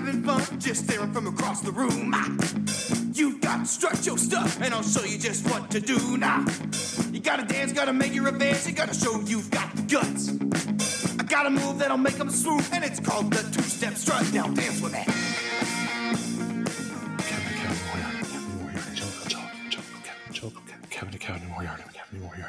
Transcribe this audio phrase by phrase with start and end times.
[0.00, 2.12] Having fun just staring from across the room?
[2.14, 2.26] Ah.
[3.12, 6.42] You've got to strut your stuff, and I'll show you just what to do now.
[7.12, 11.20] You gotta dance, gotta make your advance, you gotta show you've got the guts.
[11.20, 14.24] I got a move that'll make them swoop, and it's called the two step strut.
[14.32, 14.94] Now dance with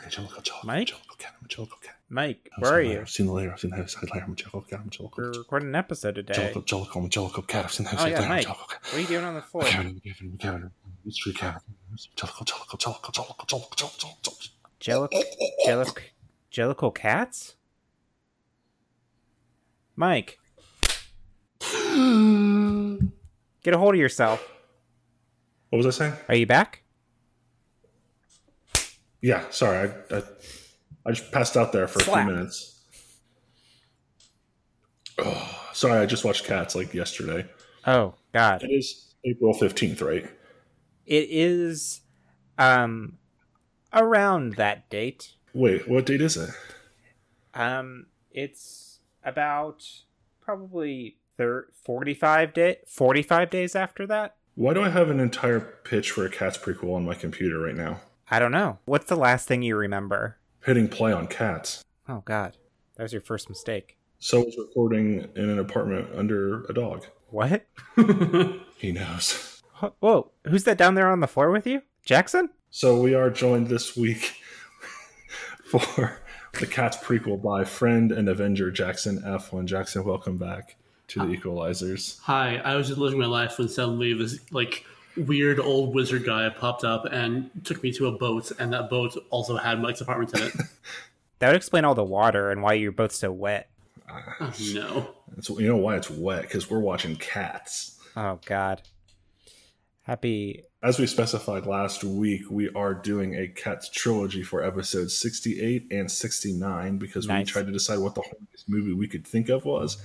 [0.10, 0.88] Jellicle, Mike?
[0.88, 2.01] Jellicle, Kevin, Jellicle, Kevin.
[2.14, 3.00] Mike, I've where are you?
[3.00, 5.76] I've seen the layer, I've seen the side layer, Jellicle, Kevin, We're Jellicle, recording an
[5.76, 6.34] episode today.
[6.34, 8.46] Jellicle, Jellicle, Jellicle, Cat, I've seen the Oh side yeah, Mike.
[8.46, 9.64] Jellicle, What are you doing on the floor?
[9.64, 10.72] Kevin, Kevin, Kevin,
[11.06, 11.62] mystery Kevin,
[12.18, 14.50] Jellicle, Jellicle, Jellicle, Jellicle, Jellicle, Jellicle,
[14.82, 15.24] Jellic,
[15.66, 15.98] Jellic,
[16.52, 17.56] Jellicle cats?
[19.96, 20.38] Mike,
[23.64, 24.46] get a hold of yourself.
[25.70, 26.14] What was I saying?
[26.28, 26.84] Are you back?
[29.22, 30.22] Yeah, sorry, I, I,
[31.06, 32.80] I just passed out there for a few minutes.
[35.18, 37.48] Oh, sorry, I just watched Cats like yesterday.
[37.86, 40.30] Oh God, It is April fifteenth, right?
[41.06, 42.02] it is,
[42.58, 43.18] um,
[43.92, 45.34] around that date.
[45.54, 46.50] Wait, what date is it?
[47.54, 49.84] Um, it's about
[50.40, 54.36] probably thir- 45 day 45 days after that.
[54.56, 57.76] Why do I have an entire pitch for a Cats prequel on my computer right
[57.76, 58.00] now?
[58.30, 58.80] I don't know.
[58.86, 60.38] What's the last thing you remember?
[60.64, 61.84] Hitting play on Cats.
[62.08, 62.58] Oh God,
[62.96, 63.98] that was your first mistake.
[64.20, 67.08] So was recording in an apartment under a dog.
[67.30, 67.66] What?
[68.78, 69.62] He knows.
[70.00, 71.82] Whoa, who's that down there on the floor with you?
[72.04, 72.50] Jackson?
[72.72, 74.34] So we are joined this week
[75.66, 76.20] for
[76.54, 79.66] the Cats prequel by friend and Avenger Jackson Eflin.
[79.66, 80.78] Jackson, welcome back
[81.10, 82.20] to the Equelizers.
[82.22, 84.86] Hi, I was just living my life when suddenly this like
[85.18, 89.18] weird old wizard guy popped up and took me to a boat, and that boat
[89.30, 90.54] also had Mike's apartment in it.
[91.40, 93.68] That would explain all the water and why you're both so wet.
[94.08, 95.08] oh, no.
[95.36, 96.44] It's, you know why it's wet?
[96.44, 98.00] Because we're watching Cats.
[98.16, 98.84] Oh God.
[100.04, 100.66] Happy.
[100.84, 106.12] As we specified last week, we are doing a Cats trilogy for episodes 68 and
[106.12, 109.98] 69 because we tried to decide what the horniest movie we could think of was,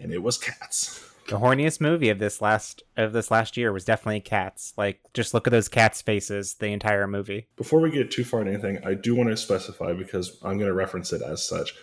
[0.00, 1.08] and it was Cats.
[1.28, 4.74] The horniest movie of this last of this last year was definitely Cats.
[4.76, 7.48] Like, just look at those cats' faces the entire movie.
[7.56, 10.68] Before we get too far into anything, I do want to specify because I'm going
[10.68, 11.74] to reference it as such.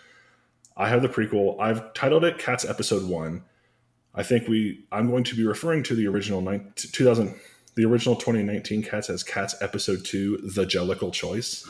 [0.78, 1.60] I have the prequel.
[1.60, 3.44] I've titled it Cats Episode One.
[4.14, 4.86] I think we.
[4.92, 7.34] I'm going to be referring to the original nine, 2000,
[7.76, 11.68] the original 2019 Cats as Cats Episode Two: The Jellicle Choice.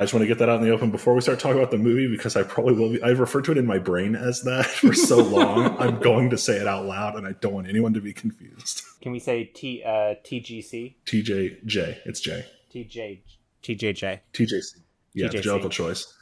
[0.00, 1.70] I just want to get that out in the open before we start talking about
[1.70, 3.02] the movie because I probably will be.
[3.02, 5.76] I've referred to it in my brain as that for so long.
[5.78, 8.80] I'm going to say it out loud, and I don't want anyone to be confused.
[9.02, 10.94] Can we say T uh TGC?
[11.04, 12.46] TJJ, it's J.
[12.72, 13.18] TJ
[13.62, 14.20] TJJ.
[14.32, 14.76] TJC.
[15.12, 15.42] Yeah, the TJC.
[15.42, 16.14] Jellicle choice.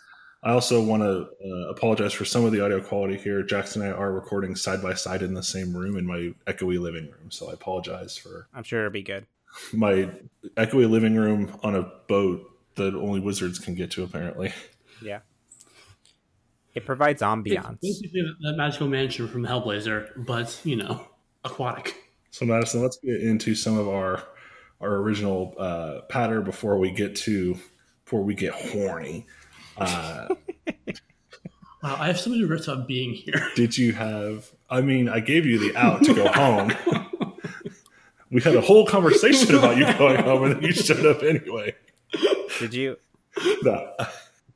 [0.42, 3.44] I also want to uh, apologize for some of the audio quality here.
[3.44, 6.80] Jackson and I are recording side by side in the same room in my echoey
[6.80, 9.26] living room, so I apologize for I'm sure it'll be good.
[9.72, 10.10] my
[10.56, 14.02] echoey living room on a boat that only wizards can get to.
[14.02, 14.52] Apparently,
[15.02, 15.20] Yeah.
[16.74, 17.80] It provides It's ambiance.
[17.80, 21.06] basically that magical mansion from Hellblazer, but you know,
[21.44, 21.94] aquatic.
[22.30, 24.22] so Madison, let's get into some of our
[24.80, 27.56] our original uh, patter before we get to
[28.04, 29.26] before we get horny.
[29.76, 30.34] Uh,
[31.80, 33.50] Wow, I have so many regrets about being here.
[33.54, 34.50] did you have?
[34.68, 36.72] I mean, I gave you the out to go home.
[38.32, 41.76] we had a whole conversation about you going home, and then you showed up anyway.
[42.58, 42.96] Did you
[43.62, 43.92] No.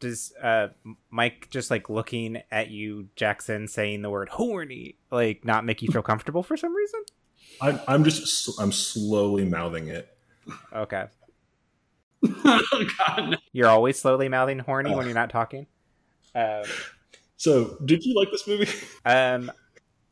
[0.00, 0.68] does uh
[1.10, 5.88] Mike just like looking at you, Jackson, saying the word horny, like not make you
[5.92, 7.00] feel comfortable for some reason?
[7.60, 10.08] I'm, I'm just I'm slowly mouthing it.
[10.74, 11.04] Okay.
[12.44, 13.36] oh God, no.
[13.52, 15.66] You're always slowly mouthing horny when you're not talking.
[16.34, 16.62] Um,
[17.36, 18.70] So, did you like this movie?
[19.04, 19.50] um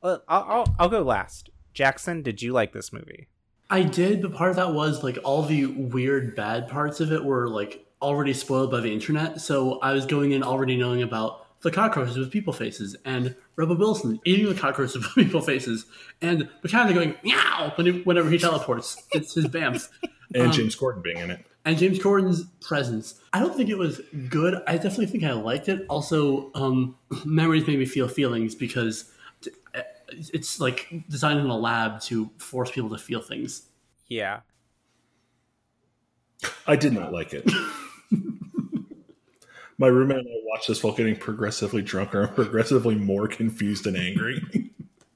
[0.02, 1.50] well, I'll, I'll I'll go last.
[1.75, 3.28] Jackson, did you like this movie?
[3.70, 7.25] I did, but part of that was like all the weird bad parts of it
[7.25, 9.40] were like already spoiled by the internet.
[9.40, 13.76] So I was going in already knowing about the cockroaches with people faces and Rebel
[13.76, 15.84] Wilson eating the cockroaches with people faces
[16.22, 19.02] and Buchanan going meow when he- whenever he teleports.
[19.12, 19.88] It's his bamf.
[20.32, 21.44] And Um, James Corden being in it.
[21.64, 23.20] and James Corden's presence.
[23.32, 24.55] I don't think it was good.
[24.69, 25.84] I definitely think I liked it.
[25.88, 26.94] Also, um,
[27.25, 29.11] memories made me feel feelings because
[30.12, 33.68] it's like designed in a lab to force people to feel things.
[34.08, 34.40] Yeah.
[36.66, 37.50] I did not like it.
[39.78, 43.96] My roommate and I watched this while getting progressively drunker and progressively more confused and
[43.96, 44.70] angry.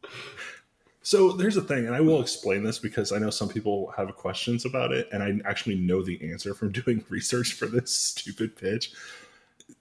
[1.03, 4.15] so there's a thing, and I will explain this because I know some people have
[4.17, 8.57] questions about it, and I actually know the answer from doing research for this stupid
[8.57, 8.93] pitch.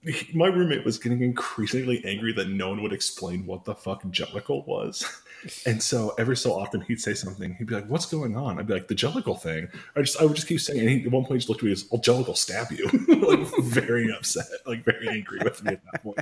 [0.05, 4.03] He- my roommate was getting increasingly angry that no one would explain what the fuck
[4.03, 5.05] Jellicle was.
[5.65, 7.55] And so every so often he'd say something.
[7.55, 10.23] He'd be like, "What's going on?" I'd be like, "The Jellicle thing." I just I
[10.23, 10.79] would just keep saying.
[10.79, 12.71] And he, at one point, he just looked at me and goes, "I'll Jellicle stab
[12.71, 12.85] you."
[13.27, 16.19] like very upset, like very angry with me at that point.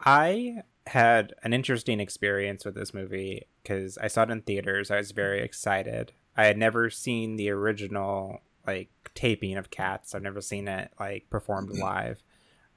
[0.00, 4.90] I had an interesting experience with this movie because I saw it in theaters.
[4.90, 6.12] I was very excited.
[6.36, 10.14] I had never seen the original like taping of Cats.
[10.14, 11.82] I've never seen it like performed mm-hmm.
[11.82, 12.22] live.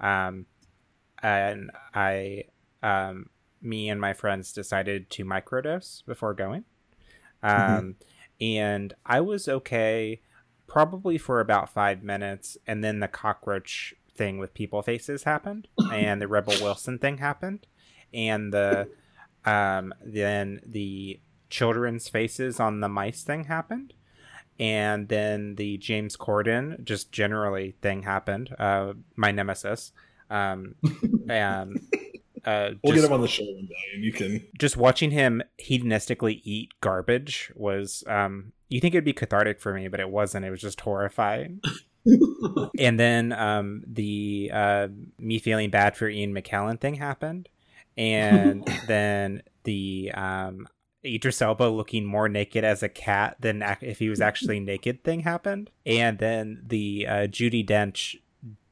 [0.01, 0.48] Um,
[1.24, 2.45] and I,
[2.83, 3.27] um,
[3.62, 6.65] me and my friends decided to microdose before going.
[7.44, 7.95] Um,
[8.39, 10.21] and I was okay
[10.68, 16.21] probably for about five minutes, and then the cockroach thing with people faces happened, and
[16.21, 17.68] the Rebel Wilson thing happened,
[18.13, 18.89] and the
[19.45, 21.19] um, then the
[21.50, 23.94] children's faces on the mice thing happened,
[24.62, 28.56] and then the James Corden just generally thing happened.
[28.58, 29.92] Uh, my nemesis.
[30.30, 30.75] Um,
[31.30, 31.81] and
[32.46, 34.42] uh, We'll just- get him on the show one day, and you can.
[34.58, 39.88] just watching him hedonistically eat garbage was um you think it'd be cathartic for me
[39.90, 41.60] but it wasn't it was just horrifying
[42.80, 44.88] and then um the uh
[45.19, 47.50] me feeling bad for ian mckellen thing happened
[47.98, 50.66] and then the um
[51.03, 55.03] Idris Elba looking more naked as a cat than ac- if he was actually naked
[55.03, 58.15] thing happened, and then the uh, Judi Dench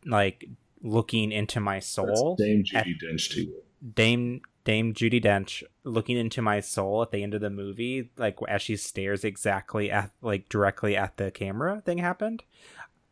[0.05, 0.45] like
[0.81, 2.35] looking into my That's soul.
[2.37, 3.61] Dame Judi Dench to you.
[3.95, 8.37] Dame Dame Judi Dench looking into my soul at the end of the movie, like
[8.47, 12.43] as she stares exactly at like directly at the camera thing happened.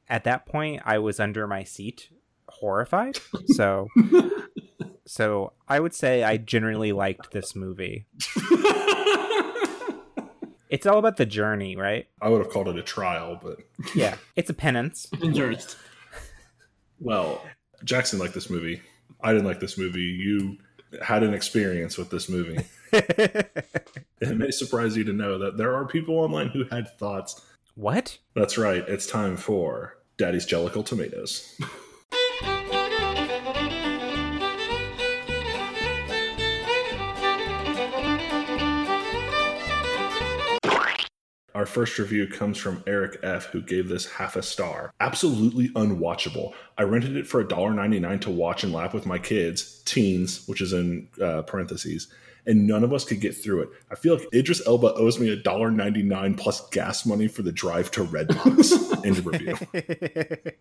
[0.10, 2.10] At that point I was under my seat
[2.48, 3.20] horrified.
[3.48, 3.88] So
[5.06, 8.06] so I would say I generally liked this movie.
[10.70, 12.08] It's all about the journey, right?
[12.22, 13.60] I would have called it a trial, but
[13.96, 14.16] Yeah.
[14.36, 15.08] It's a penance.
[15.24, 15.76] Endurance.
[17.00, 17.42] well,
[17.84, 18.82] Jackson liked this movie.
[19.22, 20.02] I didn't like this movie.
[20.02, 20.58] You
[21.02, 22.60] had an experience with this movie.
[24.20, 27.40] It may surprise you to know that there are people online who had thoughts.
[27.76, 28.18] what?
[28.34, 28.84] That's right.
[28.88, 31.56] It's time for Daddy's Jellicle Tomatoes.
[41.58, 44.94] Our first review comes from Eric F., who gave this half a star.
[45.00, 46.54] Absolutely unwatchable.
[46.78, 50.72] I rented it for $1.99 to watch and laugh with my kids, teens, which is
[50.72, 52.10] in uh, parentheses,
[52.46, 53.70] and none of us could get through it.
[53.90, 58.06] I feel like Idris Elba owes me $1.99 plus gas money for the drive to
[58.06, 59.04] Redbox.
[59.08, 60.54] End of review.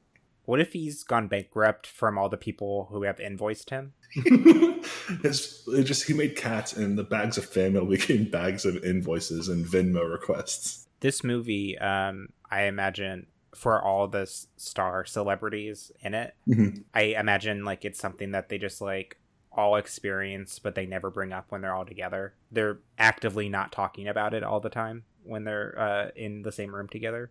[0.46, 3.92] what if he's gone bankrupt from all the people who have invoiced him?
[5.22, 8.82] His, it just he made cats, and the bags of fan mail became bags of
[8.82, 10.85] invoices and Venmo requests.
[11.00, 14.26] This movie, um, I imagine for all the
[14.56, 16.84] star celebrities in it, Mhm.
[16.94, 19.16] I imagine like it's something that they just like
[19.52, 22.34] all experience, but they never bring up when they're all together.
[22.52, 26.74] They're actively not talking about it all the time when they're uh, in the same
[26.74, 27.30] room together.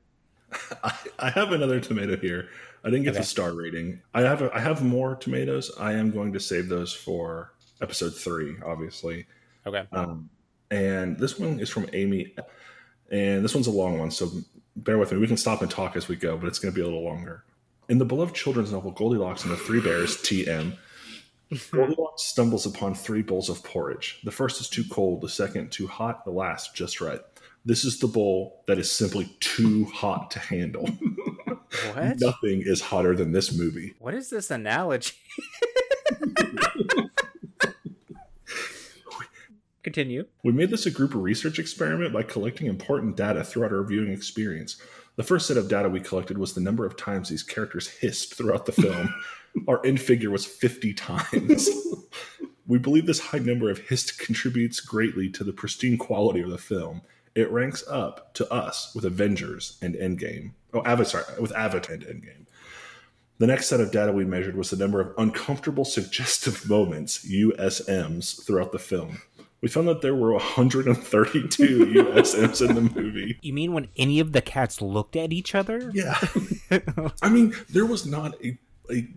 [0.84, 2.50] I, I have another tomato here.
[2.84, 3.20] I didn't get Okay.
[3.20, 4.02] the star rating.
[4.14, 5.72] I have a, I have more tomatoes.
[5.80, 9.28] I am going to save those for episode three, obviously.
[9.68, 9.86] Okay.
[9.92, 10.30] Um,
[10.72, 12.36] and this one is from Amy,
[13.12, 14.30] and this one's a long one, so
[14.76, 15.18] bear with me.
[15.18, 17.04] We can stop and talk as we go, but it's going to be a little
[17.04, 17.44] longer.
[17.88, 20.76] In the beloved children's novel Goldilocks and the Three Bears (TM),
[21.72, 24.22] Goldilocks stumbles upon three bowls of porridge.
[24.24, 27.22] The first is too cold, the second too hot, the last just right.
[27.64, 30.90] This is the bowl that is simply too hot to handle.
[31.94, 32.20] What?
[32.20, 33.96] Nothing is hotter than this movie.
[34.00, 35.14] What is this analogy?
[39.86, 40.26] Continue.
[40.44, 44.78] We made this a group research experiment by collecting important data throughout our viewing experience.
[45.16, 48.34] The first set of data we collected was the number of times these characters hissed
[48.34, 49.14] throughout the film.
[49.68, 51.70] our end figure was 50 times.
[52.68, 56.58] we believe this high number of hissed contributes greatly to the pristine quality of the
[56.58, 57.04] film.
[57.36, 60.54] It ranks up to us with Avengers and Endgame.
[60.74, 62.48] Oh, Avatar, with Avatar and Endgame.
[63.38, 68.44] The next set of data we measured was the number of uncomfortable suggestive moments, USMs,
[68.44, 69.20] throughout the film.
[69.66, 73.40] We found that there were 132 USMs in the movie.
[73.42, 75.90] You mean when any of the cats looked at each other?
[75.92, 76.20] Yeah.
[77.24, 78.60] I mean, there was not a,
[78.92, 79.08] a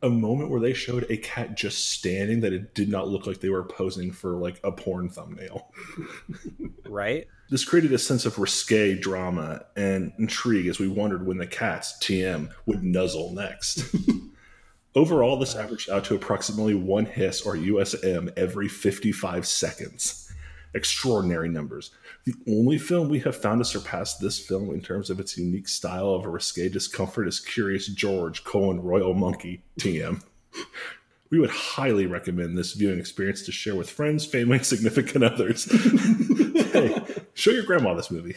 [0.00, 3.40] a moment where they showed a cat just standing that it did not look like
[3.40, 5.70] they were posing for like a porn thumbnail.
[6.86, 7.26] Right?
[7.50, 11.98] This created a sense of risque drama and intrigue as we wondered when the cats,
[12.00, 13.84] TM, would nuzzle next.
[14.94, 20.32] Overall, this averaged out to approximately one hiss or USM every 55 seconds.
[20.72, 21.90] Extraordinary numbers.
[22.24, 25.68] The only film we have found to surpass this film in terms of its unique
[25.68, 30.22] style of a risque discomfort is Curious George, colon, Royal Monkey, TM.
[31.30, 35.64] We would highly recommend this viewing experience to share with friends, family, and significant others.
[36.72, 37.02] hey,
[37.34, 38.36] show your grandma this movie.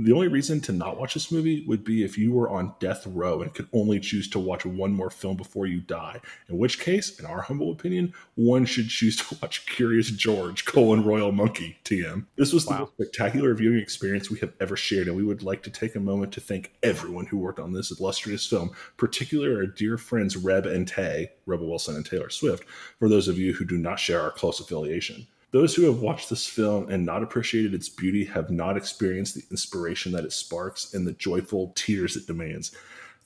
[0.00, 3.04] The only reason to not watch this movie would be if you were on death
[3.04, 6.20] row and could only choose to watch one more film before you die.
[6.48, 11.04] In which case, in our humble opinion, one should choose to watch Curious George, colon
[11.04, 12.26] Royal Monkey, TM.
[12.36, 15.64] This was the most spectacular viewing experience we have ever shared, and we would like
[15.64, 19.66] to take a moment to thank everyone who worked on this illustrious film, particularly our
[19.66, 22.62] dear friends Reb and Tay, Rebel Wilson and Taylor Swift,
[23.00, 25.26] for those of you who do not share our close affiliation.
[25.50, 29.44] Those who have watched this film and not appreciated its beauty have not experienced the
[29.50, 32.72] inspiration that it sparks and the joyful tears it demands.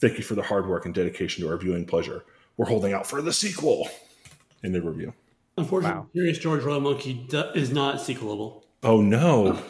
[0.01, 2.25] Thank you for the hard work and dedication to our viewing pleasure.
[2.57, 3.89] We're holding out for the sequel.
[4.63, 5.13] In the review.
[5.59, 6.07] Unfortunately, Wow.
[6.13, 8.63] Curious George Royal Monkey is not sequelable.
[8.85, 9.61] Oh no.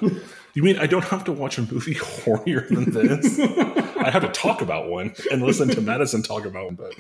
[0.55, 3.39] you mean I don't have to watch a movie hornier than this?
[3.97, 6.95] I have to talk about one and listen to Madison talk about one, but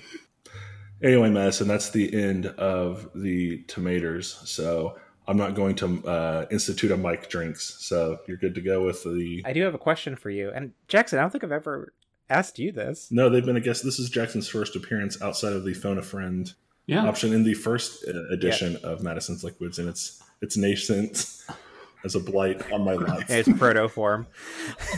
[1.03, 4.41] anyway, Madison, that's the end of the tomatoes.
[4.45, 7.77] So I'm not going to uh, institute a mic drinks.
[7.79, 9.43] So you're good to go with the.
[9.45, 10.51] I do have a question for you.
[10.55, 11.93] And Jackson, I don't think I've ever
[12.29, 13.09] asked you this.
[13.11, 13.85] No, they've been a guest.
[13.85, 16.53] This is Jackson's first appearance outside of the phone a friend
[16.87, 17.07] Yeah.
[17.07, 21.37] option in the first uh, edition of Madison's Liquids, and it's it's nascent
[22.05, 23.31] as a blight on my life.
[23.31, 24.27] It's proto form.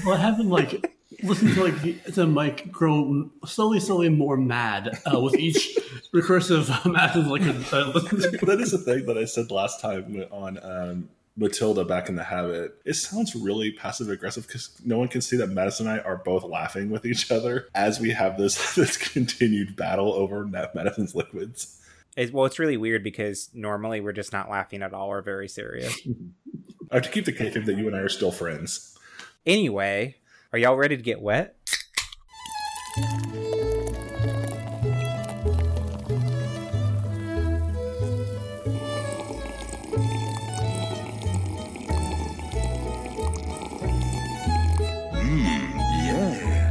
[0.07, 5.19] Well, having like listen to like the, the mic grow slowly, slowly more mad uh,
[5.19, 5.79] with each
[6.13, 10.59] recursive Madison like that I that is a thing that I said last time on
[10.63, 12.81] um, Matilda back in the habit.
[12.85, 16.19] It sounds really passive aggressive because no one can see that Madison and I are
[16.19, 21.15] both laughing with each other as we have this this continued battle over Na- Madison's
[21.15, 21.81] liquids.
[22.17, 25.09] It's, well, it's really weird because normally we're just not laughing at all.
[25.09, 25.99] We're very serious.
[26.93, 28.97] I have to keep the kayfabe that you and I are still friends.
[29.45, 30.17] Anyway,
[30.55, 31.57] are y'all ready to get wet?
[45.11, 46.71] Hmm, yeah.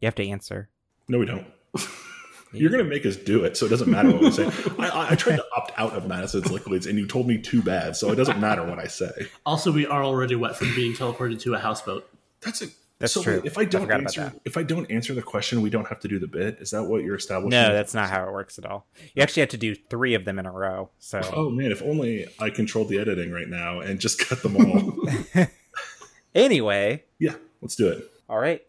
[0.00, 0.68] You have to answer.
[1.08, 1.46] No, we don't.
[2.52, 4.44] You're going to make us do it, so it doesn't matter what we say.
[4.78, 7.62] I, I, I tried to opt out of Madison's liquids, and you told me too
[7.62, 9.10] bad, so it doesn't matter what I say.
[9.46, 12.08] Also, we are already wet from being teleported to a houseboat.
[12.40, 12.66] That's a
[12.98, 13.40] That's so true.
[13.44, 14.40] If I I don't forgot about answer, that.
[14.44, 16.58] if I don't answer the question, we don't have to do the bit.
[16.60, 17.50] Is that what you're establishing?
[17.50, 18.86] No, that's not how it works at all.
[19.14, 20.90] You actually have to do three of them in a row.
[20.98, 24.56] So Oh man, if only I controlled the editing right now and just cut them
[24.56, 25.46] all.
[26.34, 28.10] anyway, yeah, let's do it.
[28.28, 28.62] all right.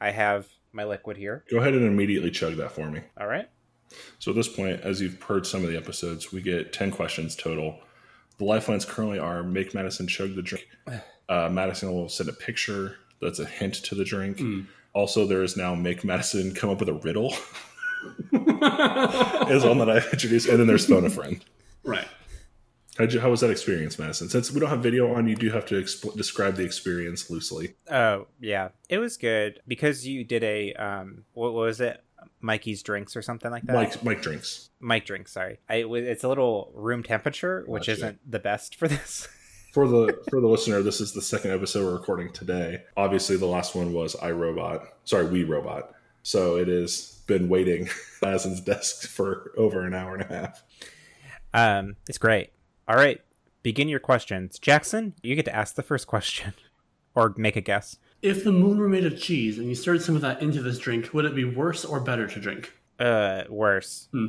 [0.00, 1.44] I have my liquid here.
[1.50, 3.00] Go ahead and immediately chug that for me.
[3.18, 3.48] All right.
[4.18, 7.34] So at this point, as you've heard some of the episodes, we get 10 questions
[7.34, 7.80] total.
[8.38, 10.68] The lifelines currently are make Madison chug the drink.
[11.28, 14.42] Uh, Madison will send a picture that's a hint to the drink.
[14.94, 17.28] Also, there is now make Madison come up with a riddle.
[18.32, 20.48] is one that I introduced.
[20.48, 21.40] And then there's phone a friend.
[23.00, 23.08] Right.
[23.08, 24.28] How'd you, how was that experience, Madison?
[24.28, 27.74] Since we don't have video on, you do have to expl- describe the experience loosely.
[27.90, 31.24] Oh yeah, it was good because you did a um.
[31.32, 32.02] What was it?
[32.40, 33.74] Mikey's drinks or something like that.
[33.74, 34.70] Mike, Mike drinks.
[34.80, 35.32] Mike drinks.
[35.32, 37.92] Sorry, I, it's a little room temperature, which Gotcha.
[37.92, 39.28] isn't the best for this.
[39.72, 42.82] For the for the listener, this is the second episode we're recording today.
[42.96, 44.84] Obviously, the last one was iRobot.
[45.04, 45.94] Sorry, We Robot.
[46.24, 47.88] So it has been waiting
[48.20, 50.64] Madison's desk for over an hour and a half.
[51.54, 52.50] Um, it's great.
[52.90, 53.20] All right,
[53.62, 55.14] begin your questions, Jackson.
[55.22, 56.54] You get to ask the first question,
[57.14, 57.98] or make a guess.
[58.20, 60.76] If the moon were made of cheese and you stirred some of that into this
[60.76, 62.72] drink, would it be worse or better to drink?
[62.98, 64.08] Uh, worse.
[64.10, 64.26] Hmm.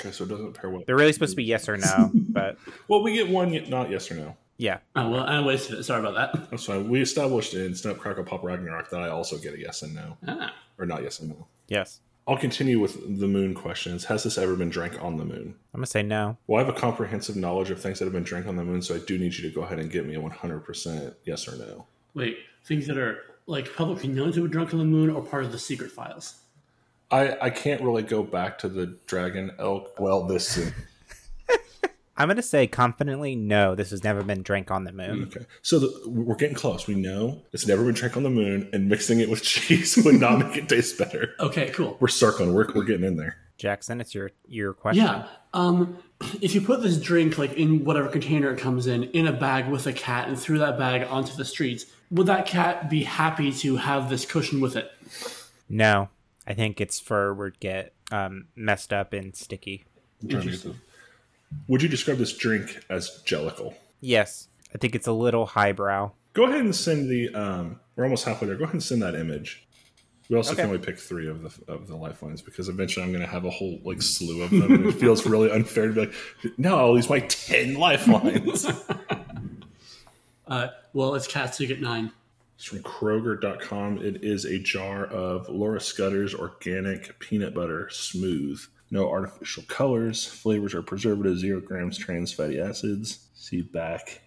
[0.00, 0.82] Okay, so it doesn't pair well.
[0.86, 2.56] They're really supposed to be yes or no, but
[2.88, 4.34] Well, we get one, not yes or no.
[4.56, 4.78] yeah.
[4.96, 5.82] Oh well, I wasted it.
[5.84, 6.50] Sorry about that.
[6.50, 6.88] That's fine.
[6.88, 10.16] We established in Snap Crackle Pop Ragnarok that I also get a yes and no,
[10.26, 10.54] Ah.
[10.78, 11.46] or not yes and no.
[11.68, 12.00] Yes.
[12.30, 14.04] I'll continue with the moon questions.
[14.04, 15.56] Has this ever been drank on the moon?
[15.74, 16.36] I'm gonna say no.
[16.46, 18.82] Well, I have a comprehensive knowledge of things that have been drank on the moon,
[18.82, 21.56] so I do need you to go ahead and give me a 100% yes or
[21.56, 21.86] no.
[22.14, 25.44] Wait, things that are like publicly known to be drunk on the moon or part
[25.44, 26.36] of the secret files?
[27.10, 30.72] I, I can't really go back to the dragon elk well this soon.
[32.20, 33.74] I'm gonna say confidently no.
[33.74, 35.30] This has never been drank on the moon.
[35.34, 36.86] Okay, so the, we're getting close.
[36.86, 40.20] We know it's never been drank on the moon, and mixing it with cheese would
[40.20, 41.30] not make it taste better.
[41.40, 41.96] Okay, cool.
[41.98, 42.52] We're circling.
[42.52, 43.38] We're, we're getting in there.
[43.56, 45.02] Jackson, it's your your question.
[45.02, 45.28] Yeah.
[45.54, 45.96] Um,
[46.42, 49.70] if you put this drink like in whatever container it comes in in a bag
[49.70, 53.50] with a cat and threw that bag onto the streets, would that cat be happy
[53.50, 54.92] to have this cushion with it?
[55.70, 56.10] No,
[56.46, 59.86] I think its fur would get um, messed up and sticky.
[60.22, 60.74] I'm trying to get the-
[61.68, 63.74] Would you describe this drink as jellicle?
[64.00, 66.12] Yes, I think it's a little highbrow.
[66.32, 67.34] Go ahead and send the.
[67.34, 68.56] Um, we're almost halfway there.
[68.56, 69.66] Go ahead and send that image.
[70.28, 70.62] We also Okay.
[70.62, 73.44] can only pick three of the of the lifelines because eventually I'm going to have
[73.44, 74.62] a whole like slew of them.
[74.72, 76.14] and it feels really unfair to be like,
[76.56, 78.66] no, I'll use my ten lifelines.
[80.46, 82.10] Uh, well, it's Cat Secret 9.
[82.56, 83.98] It's from Kroger.com.
[84.04, 88.60] It is a jar of Laura Scudder's organic peanut butter smooth.
[88.90, 90.24] No artificial colors.
[90.26, 93.28] Flavors are preservatives, zero grams trans fatty acids.
[93.34, 94.20] See back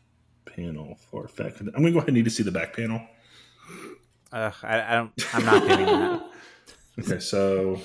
[0.46, 1.60] panel for fact.
[1.60, 3.02] I'm going to go ahead and need to see the back panel.
[4.32, 5.12] Ugh, I, I don't.
[5.34, 6.24] I'm not getting that.
[7.00, 7.80] Okay, so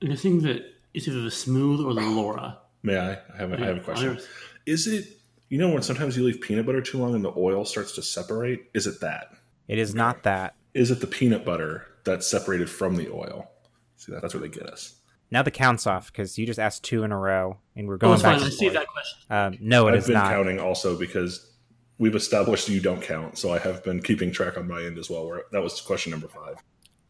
[0.00, 2.58] I'm guessing that it's either the Smooth or the Laura.
[2.84, 3.14] may I?
[3.14, 4.10] I have a, I have a question.
[4.10, 4.28] Others-
[4.64, 7.64] Is it, you know, when sometimes you leave peanut butter too long and the oil
[7.64, 8.70] starts to separate?
[8.74, 9.32] Is it that?
[9.66, 10.54] It is not that.
[10.72, 13.50] Is it the peanut butter that's separated from the oil?
[13.96, 14.94] See, that, that's where they get us.
[15.34, 17.98] Now the count's off because you just asked two in a row, and we're Oh,
[17.98, 18.36] going it's back.
[18.36, 18.46] fine.
[18.46, 19.18] I to see that question.
[19.28, 20.30] Um, no, it I've is been not.
[20.30, 21.50] counting also because
[21.98, 25.10] we've established you don't count, so I have been keeping track on my end as
[25.10, 25.26] well.
[25.26, 26.58] Where that was question number five.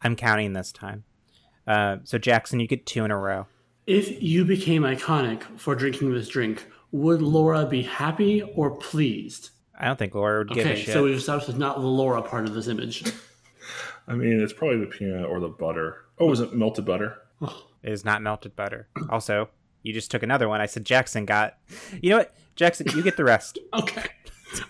[0.01, 1.03] I'm counting this time.
[1.67, 3.45] Uh, so Jackson, you get two in a row.
[3.85, 9.51] If you became iconic for drinking this drink, would Laura be happy or pleased?
[9.79, 10.93] I don't think Laura would give a Okay, shit.
[10.93, 13.03] so we've established it's not the Laura part of this image.
[14.07, 16.05] I mean, it's probably the peanut or the butter.
[16.17, 17.17] Oh, is it melted butter?
[17.85, 18.87] It is not melted butter.
[19.09, 19.49] Also,
[19.83, 20.59] you just took another one.
[20.59, 21.57] I said Jackson got.
[22.01, 23.59] You know what, Jackson, you get the rest.
[23.73, 24.05] Okay.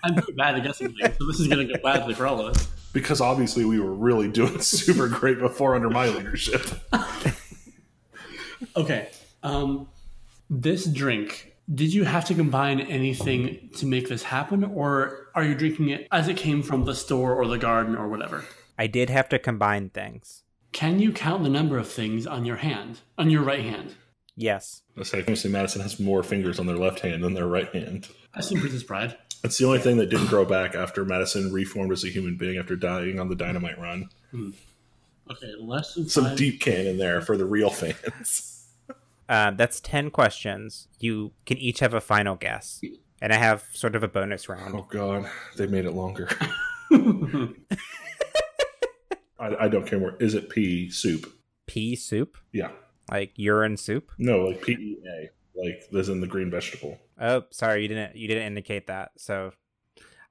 [0.03, 2.39] I'm very bad at guessing things, so this is going to go badly for all
[2.39, 2.67] of us.
[2.91, 6.61] Because obviously we were really doing super great before under my leadership.
[8.75, 9.09] Okay.
[9.43, 9.87] Um,
[10.49, 15.55] this drink, did you have to combine anything to make this happen, or are you
[15.55, 18.43] drinking it as it came from the store or the garden or whatever?
[18.77, 20.43] I did have to combine things.
[20.75, 23.95] Can you count the number of things on your hand, on your right hand?
[24.35, 24.81] Yes.
[24.97, 28.09] Let's say famously Madison has more fingers on their left hand than their right hand.
[28.33, 29.17] I see Princess Bride.
[29.41, 32.57] That's the only thing that didn't grow back after Madison reformed as a human being
[32.57, 34.09] after dying on the dynamite run.
[34.33, 36.37] Okay, less than Some five.
[36.37, 38.51] deep canon there for the real fans.
[39.27, 40.87] Um, that's 10 questions.
[40.99, 42.79] You can each have a final guess.
[43.23, 44.75] And I have sort of a bonus round.
[44.75, 46.29] Oh god, they made it longer.
[49.39, 50.15] I, I don't care more.
[50.19, 51.31] Is it pea soup?
[51.67, 52.37] Pea soup?
[52.51, 52.71] Yeah.
[53.11, 54.11] Like urine soup?
[54.17, 56.97] No, like P E A, like as in the green vegetable.
[57.19, 59.11] Oh, sorry, you didn't you didn't indicate that.
[59.17, 59.51] So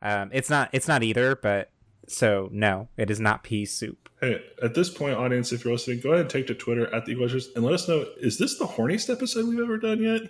[0.02, 1.70] um, it's not it's not either, but
[2.08, 4.08] so no, it is not pea soup.
[4.20, 7.04] Hey, at this point, audience, if you're listening, go ahead and take to Twitter at
[7.06, 10.22] the Equelizers and let us know: is this the horniest episode we've ever done yet?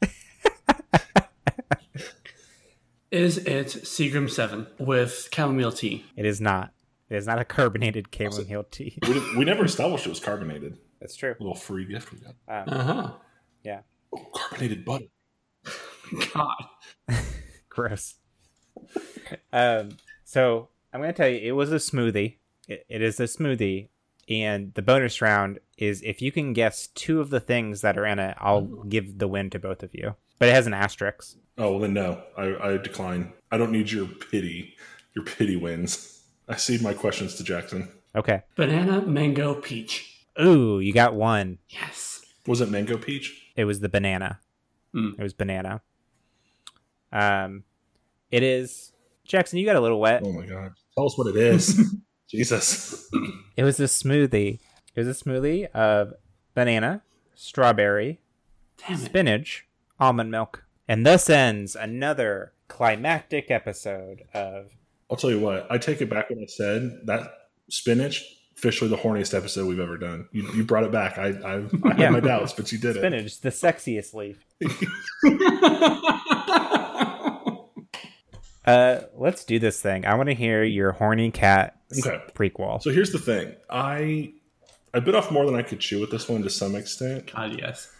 [3.10, 6.04] Is it Seagram 7 with chamomile tea?
[6.14, 6.72] It is not.
[7.10, 8.98] It is not a carbonated chamomile tea.
[9.06, 10.78] We, we never established it was carbonated.
[11.00, 11.34] That's true.
[11.38, 12.34] A little free gift we got.
[12.48, 13.12] Um, Uh huh.
[13.64, 13.80] yeah.
[14.14, 15.04] Oh, carbonated butter.
[16.34, 16.64] God.
[17.68, 18.14] Gross.
[19.52, 19.90] um,
[20.24, 22.36] so I'm gonna tell you, it was a smoothie.
[22.68, 23.88] It, it is a smoothie,
[24.28, 28.06] and the bonus round is if you can guess two of the things that are
[28.06, 30.16] in it, I'll give the win to both of you.
[30.38, 31.36] But it has an asterisk.
[31.56, 33.32] Oh well, then no, I, I decline.
[33.50, 34.74] I don't need your pity.
[35.14, 36.17] Your pity wins.
[36.48, 37.88] I cede my questions to Jackson.
[38.16, 38.42] Okay.
[38.56, 40.24] Banana, mango, peach.
[40.40, 41.58] Ooh, you got one.
[41.68, 42.22] Yes.
[42.46, 43.50] Was it mango peach?
[43.56, 44.40] It was the banana.
[44.94, 45.10] Hmm.
[45.18, 45.82] It was banana.
[47.12, 47.64] Um,
[48.30, 48.92] it is
[49.24, 49.58] Jackson.
[49.58, 50.22] You got a little wet.
[50.24, 50.72] Oh my god!
[50.94, 51.78] Tell us what it is.
[52.30, 53.08] Jesus.
[53.56, 54.60] It was a smoothie.
[54.94, 56.12] It was a smoothie of
[56.54, 57.02] banana,
[57.34, 58.20] strawberry,
[58.86, 59.04] Damn it.
[59.06, 59.66] spinach,
[59.98, 64.72] almond milk, and thus ends another climactic episode of.
[65.10, 65.66] I'll tell you what.
[65.70, 67.00] I take it back what I said.
[67.06, 67.32] That
[67.70, 68.24] spinach,
[68.56, 70.28] officially the horniest episode we've ever done.
[70.32, 71.18] You, you brought it back.
[71.18, 71.94] I I, I Yeah.
[71.94, 73.00] had my doubts, but you did it.
[73.00, 74.44] Spinach, the sexiest leaf.
[78.66, 80.04] Uh, let's do this thing.
[80.04, 82.20] I want to hear your horny cat Okay.
[82.34, 82.82] prequel.
[82.82, 83.54] So here's the thing.
[83.70, 84.34] I
[84.92, 87.32] I bit off more than I could chew with this one to some extent.
[87.34, 87.90] God, yes.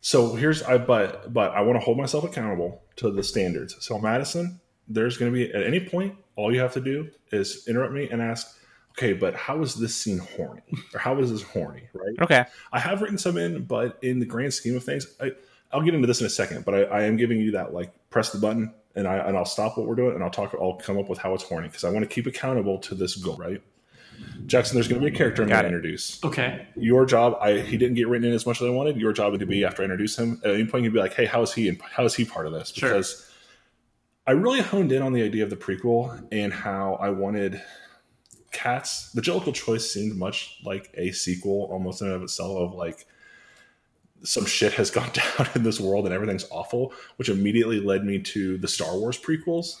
[0.00, 3.76] So here's I but but I want to hold myself accountable to the standards.
[3.84, 7.66] So Madison, there's going to be at any point all you have to do is
[7.68, 8.56] interrupt me and ask,
[8.92, 12.14] okay, but how is this scene horny or how is this horny, right?
[12.22, 12.44] Okay.
[12.72, 15.32] I have written some in, but in the grand scheme of things, I,
[15.72, 16.64] I'll get into this in a second.
[16.64, 19.44] But I, I am giving you that like press the button and I and I'll
[19.44, 20.54] stop what we're doing and I'll talk.
[20.60, 23.16] I'll come up with how it's horny because I want to keep accountable to this
[23.16, 23.60] goal, right?
[24.46, 25.78] Jackson, there's going to be a character I'm Got going to it.
[25.80, 26.22] introduce.
[26.22, 26.68] Okay.
[26.76, 28.96] Your job, I he didn't get written in as much as I wanted.
[28.96, 30.40] Your job would be after I introduce him.
[30.44, 31.68] At any point, you'd be like, "Hey, how is he?
[31.68, 33.02] And How is he part of this?" Sure.
[34.24, 37.62] Because I really honed in on the idea of the prequel and how I wanted
[38.52, 39.10] Cats.
[39.12, 42.56] The Jellicle choice seemed much like a sequel, almost in and of itself.
[42.56, 43.06] Of like
[44.22, 48.20] some shit has gone down in this world and everything's awful, which immediately led me
[48.20, 49.80] to the Star Wars prequels.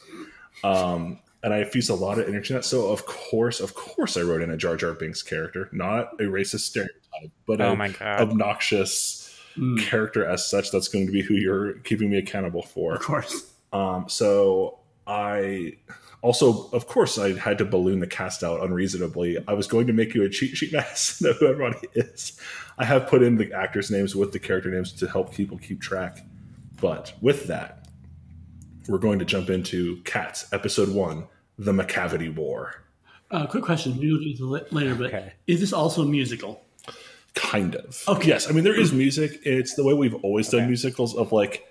[0.62, 2.64] Um, and I feast a lot of energy on that.
[2.64, 6.24] So of course, of course, I wrote in a Jar Jar Binks character, not a
[6.24, 9.24] racist stereotype, but Oh a obnoxious
[9.56, 10.70] Mm, character as such.
[10.70, 12.94] That's going to be who you're keeping me accountable for.
[12.94, 13.52] of course.
[13.74, 15.74] Um, so I
[16.22, 19.36] also, of course, I had to balloon the cast out unreasonably.
[19.46, 22.40] I was going to make you a cheat sheet mass know who everybody is.
[22.78, 25.80] I have put in the actors' names with the character names to help people keep
[25.82, 26.18] track.
[26.80, 27.88] But with that,
[28.88, 31.26] we're going to jump into Cats, Episode One:
[31.58, 32.82] The Macavity War.
[33.30, 33.98] Uh, quick question.
[33.98, 35.32] We'll do this later, but Okay.
[35.46, 36.62] is this also a musical?
[37.34, 38.02] Kind of.
[38.06, 38.28] Okay.
[38.28, 39.40] Yes, I mean there is music.
[39.44, 41.66] It's the way we've always done musicals of like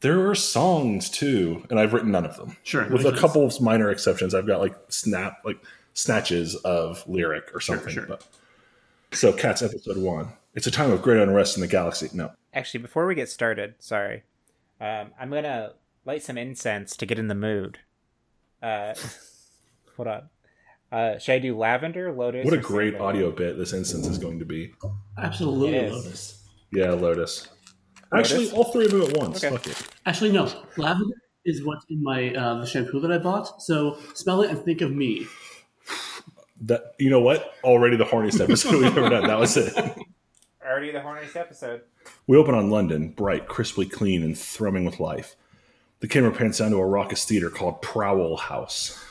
[0.00, 2.56] there are songs too, and I've written none of them.
[2.62, 2.88] Sure.
[2.88, 5.62] With a couple of minor exceptions, I've got like snap like
[5.94, 7.92] snatches of lyric or something.
[7.92, 8.06] sure.
[8.06, 8.26] But
[9.12, 10.32] so Cats episode one.
[10.54, 12.10] It's a time of great unrest in the galaxy.
[12.12, 12.32] No.
[12.52, 14.24] Actually, before we get started, sorry,
[14.80, 17.78] um, I'm gonna light some incense to get in the mood.
[18.62, 18.94] Uh,
[19.96, 20.22] hold on.
[20.92, 22.44] Uh, should I do lavender, lotus?
[22.44, 23.14] What a or great sandalwood?
[23.16, 24.72] audio bit this incense is going to be.
[25.18, 26.48] Absolutely, Lotus.
[26.72, 27.48] Yeah, Lotus.
[28.12, 29.42] Actually, all three of them at once.
[29.42, 29.54] Okay.
[29.54, 29.88] Fuck it.
[30.06, 30.50] Actually, no.
[30.76, 33.62] Lavender is what's in my uh, the shampoo that I bought.
[33.62, 35.26] So smell it and think of me.
[36.62, 37.54] That you know what?
[37.64, 39.26] Already the horniest episode we've ever done.
[39.26, 39.74] That was it.
[40.62, 41.82] Already the horniest episode.
[42.26, 45.36] We open on London, bright, crisply clean, and thrumming with life.
[46.00, 49.04] The camera pans down to a raucous theater called Prowl House.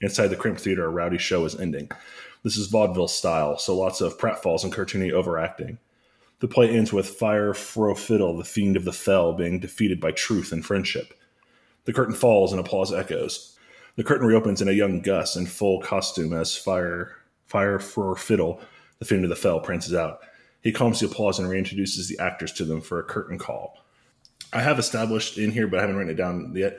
[0.00, 1.90] Inside the cramped theater, a rowdy show is ending.
[2.42, 5.78] This is vaudeville style, so lots of pratfalls and cartoony overacting.
[6.40, 10.10] The play ends with Fire Fro Fiddle, the fiend of the fell, being defeated by
[10.10, 11.14] truth and friendship.
[11.84, 13.56] The curtain falls and applause echoes.
[13.96, 18.60] The curtain reopens and a young Gus in full costume as Fire Fire Fro Fiddle,
[18.98, 20.20] the fiend of the fell, prances out.
[20.62, 23.78] He calms the applause and reintroduces the actors to them for a curtain call.
[24.52, 26.78] I have established in here, but I haven't written it down yet.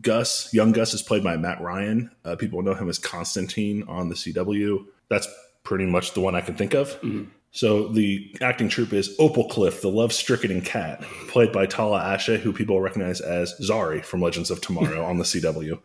[0.00, 2.10] Gus, young Gus, is played by Matt Ryan.
[2.24, 4.86] Uh, people know him as Constantine on the CW.
[5.08, 5.28] That's
[5.62, 6.98] pretty much the one I can think of.
[7.54, 12.52] So the acting troupe is Opal Cliff, the love-stricken cat, played by Tala Ashe, who
[12.52, 15.78] people recognize as Zari from Legends of Tomorrow on the CW.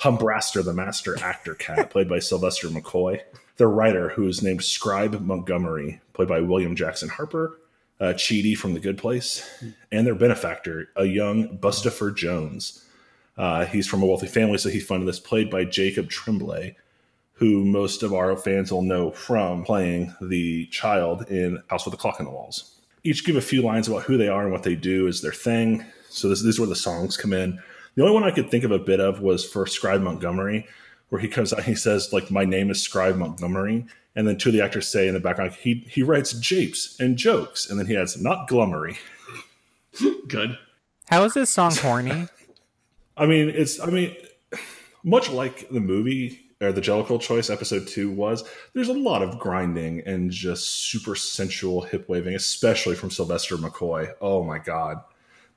[0.00, 3.20] Humbraster, the master actor cat, played by Sylvester McCoy.
[3.58, 7.58] Their writer, who is named Scribe Montgomery, played by William Jackson Harper.
[8.00, 9.46] Uh, Chidi from The Good Place.
[9.92, 12.86] And their benefactor, a young Bustopher Jones.
[13.36, 16.74] Uh, he's from a wealthy family, so he funded this, played by Jacob Tremblay,
[17.42, 21.96] who most of our fans will know from playing the child in House with a
[21.96, 22.78] Clock on the Walls.
[23.02, 25.32] Each give a few lines about who they are and what they do is their
[25.32, 25.84] thing.
[26.08, 27.60] So this, this is where the songs come in.
[27.96, 30.68] The only one I could think of a bit of was for Scribe Montgomery,
[31.08, 34.50] where he comes out, he says like, "My name is Scribe Montgomery," and then two
[34.50, 37.86] of the actors say in the background, he he writes japes and jokes, and then
[37.86, 38.98] he adds, "Not glummery."
[40.28, 40.56] Good.
[41.08, 42.28] How is this song horny?
[43.16, 44.14] I mean, it's I mean,
[45.02, 49.38] much like the movie or the Jellicle Choice episode two was, there's a lot of
[49.38, 54.12] grinding and just super sensual hip waving, especially from Sylvester McCoy.
[54.20, 54.98] Oh my god.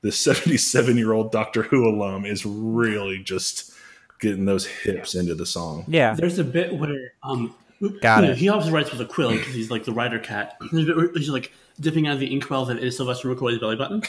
[0.02, 3.72] This 77 year old Doctor Who alum is really just
[4.20, 5.84] getting those hips into the song.
[5.88, 6.14] yeah.
[6.14, 7.54] There's a bit where um,
[8.00, 8.38] Got you know, it.
[8.38, 10.56] He obviously writes with a quill because he's like the writer cat.
[10.72, 13.58] There's a bit where he's like dipping out of the inkwell that is Sylvester McCoy's
[13.58, 14.02] belly button.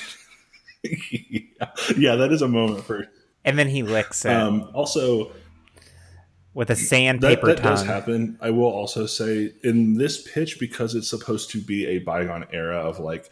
[0.84, 1.68] yeah.
[1.98, 3.08] yeah, that is a moment for.
[3.44, 5.32] And then he licks it Um, also,
[6.58, 7.72] with a that, sandpaper that tongue.
[7.76, 8.36] does happen.
[8.42, 12.78] I will also say in this pitch because it's supposed to be a bygone era
[12.78, 13.30] of like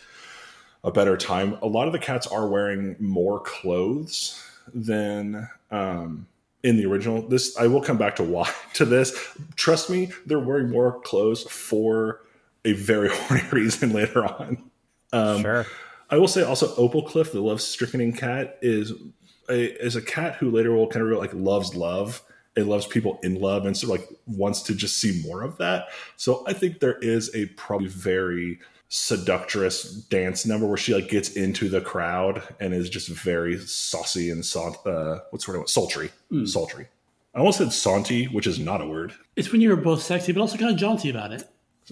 [0.84, 1.58] a better time.
[1.64, 4.40] A lot of the cats are wearing more clothes
[4.72, 6.28] than um,
[6.62, 7.28] in the original.
[7.28, 9.18] This I will come back to why to this.
[9.56, 12.22] Trust me, they're wearing more clothes for
[12.64, 14.70] a very horny reason later on.
[15.12, 15.66] Um, sure.
[16.12, 18.94] I will say also Opal Cliff, the love stricken cat, is
[19.50, 22.22] a is a cat who later will kind of like loves love
[22.56, 25.88] and loves people in love and so like wants to just see more of that.
[26.18, 31.30] So I think there is a probably very seductress dance number where she like gets
[31.32, 35.70] into the crowd and is just very saucy and sa- uh, what's the word?
[35.70, 36.12] Sultry,
[36.46, 36.88] sultry.
[37.34, 39.14] I almost said saunty, which is not a word.
[39.36, 41.44] It's when you're both sexy but also kind of jaunty about it.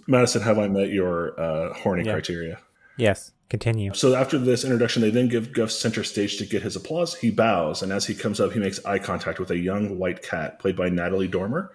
[0.07, 2.13] Madison, have I met your uh, horny Yeah.
[2.13, 2.59] criteria?
[2.97, 3.31] Yes.
[3.53, 3.93] Continue.
[3.93, 7.13] So after this introduction, they then give Gus center stage to get his applause.
[7.13, 10.23] He bows, and as he comes up, he makes eye contact with a young white
[10.23, 11.71] cat played by Natalie Dormer,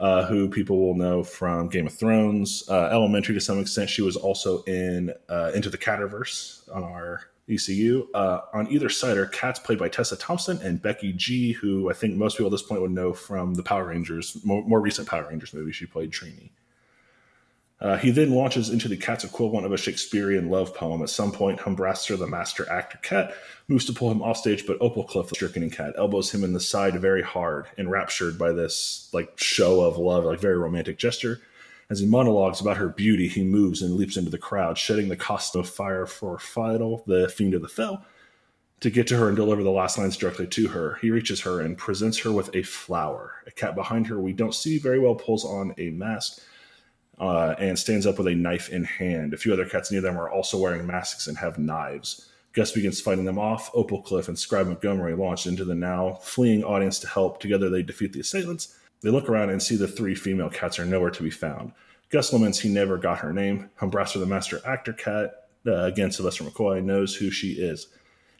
[0.00, 3.88] uh, who people will know from Game of Thrones, uh, Elementary to some extent.
[3.88, 8.08] She was also in uh, Into the Catterverse on our ECU.
[8.12, 11.92] Uh, on either side are cats played by Tessa Thompson and Becky G, who I
[11.92, 15.06] think most people at this point would know from the Power Rangers, more, more recent
[15.06, 15.70] Power Rangers movie.
[15.70, 16.50] She played Trini.
[17.80, 21.02] Uh, he then launches into the cat's equivalent of a Shakespearean love poem.
[21.02, 23.34] At some point, Humbraster, the master actor cat,
[23.68, 26.60] moves to pull him off stage, but Opalcliff, the stricken cat, elbows him in the
[26.60, 31.40] side very hard, enraptured by this like show of love, like very romantic gesture.
[31.88, 35.16] As he monologues about her beauty, he moves and leaps into the crowd, shedding the
[35.16, 38.04] costume of fire for Fidel, the fiend of the fell,
[38.80, 40.98] to get to her and deliver the last lines directly to her.
[41.00, 43.42] He reaches her and presents her with a flower.
[43.46, 46.40] A cat behind her we don't see very well pulls on a mask
[47.20, 49.34] uh, and stands up with a knife in hand.
[49.34, 52.30] A few other cats near them are also wearing masks and have knives.
[52.54, 53.72] Gus begins fighting them off.
[53.74, 57.38] Opalcliff and Scribe Montgomery launch into the now fleeing audience to help.
[57.38, 58.76] Together they defeat the assailants.
[59.02, 61.72] They look around and see the three female cats are nowhere to be found.
[62.10, 63.70] Gus laments he never got her name.
[63.78, 67.86] Humbraster, the master actor cat, uh, again Sylvester McCoy, knows who she is.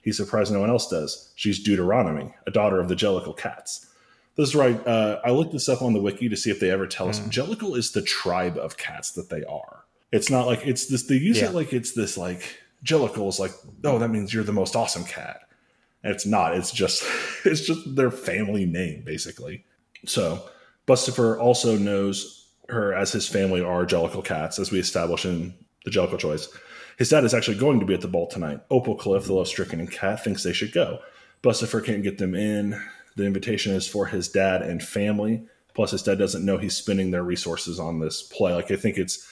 [0.03, 1.33] He's surprised no one else does.
[1.37, 3.90] She's Deuteronomy, a daughter of the Jellicle cats.
[4.37, 4.85] This is right.
[4.87, 7.21] Uh, I looked this up on the wiki to see if they ever tell us.
[7.21, 9.85] Jellicle is the tribe of cats that they are.
[10.13, 11.05] It's not like it's this.
[11.05, 11.47] They use Yeah.
[11.49, 13.53] it like it's this like Jellicle is like,
[13.85, 15.41] oh, that means you're the most awesome cat.
[16.03, 16.57] And it's not.
[16.57, 17.03] It's just
[17.45, 19.65] it's just their family name basically.
[20.07, 20.43] So
[20.87, 25.91] Bustopher also knows her as his family are Jellicle cats, as we establish in the
[25.91, 26.49] Jellicle choice.
[26.99, 28.61] His dad is actually going to be at the ball tonight.
[28.71, 30.99] Opal Cliff, the love stricken cat, thinks they should go.
[31.43, 32.81] Bustopher can't get them in.
[33.17, 35.45] The invitation is for his dad and family.
[35.75, 38.55] Plus, his dad doesn't know he's spending their resources on this play.
[38.55, 39.27] Like, I think it's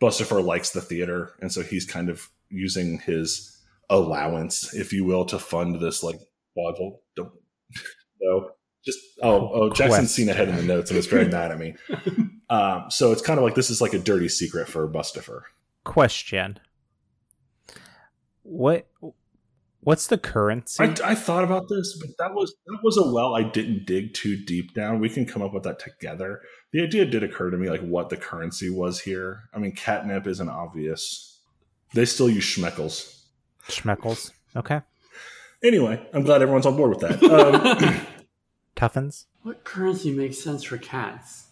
[0.00, 5.24] Bustopher likes the theater, and so he's kind of using his allowance, if you will,
[5.26, 6.02] to fund this.
[6.02, 6.18] Like,
[6.56, 7.32] well, don't
[8.20, 8.50] no,
[8.84, 11.74] just oh, oh, Jackson's seen ahead in the notes and is very mad at me.
[12.50, 15.40] Um, so it's kind of like this is like a dirty secret for Bustopher.
[15.84, 16.60] Question.
[18.42, 18.86] What
[19.82, 20.82] what's the currency?
[20.82, 24.14] I, I thought about this, but that was that was a well I didn't dig
[24.14, 25.00] too deep down.
[25.00, 26.40] We can come up with that together.
[26.72, 29.44] The idea did occur to me, like what the currency was here.
[29.54, 31.40] I mean, catnip isn't obvious.
[31.94, 33.22] They still use schmeckles.
[33.68, 34.30] Schmeckles.
[34.56, 34.80] Okay.
[35.62, 37.22] Anyway, I'm glad everyone's on board with that.
[38.02, 38.06] Um,
[38.76, 39.26] Tuffins.
[39.42, 41.46] What currency makes sense for cats?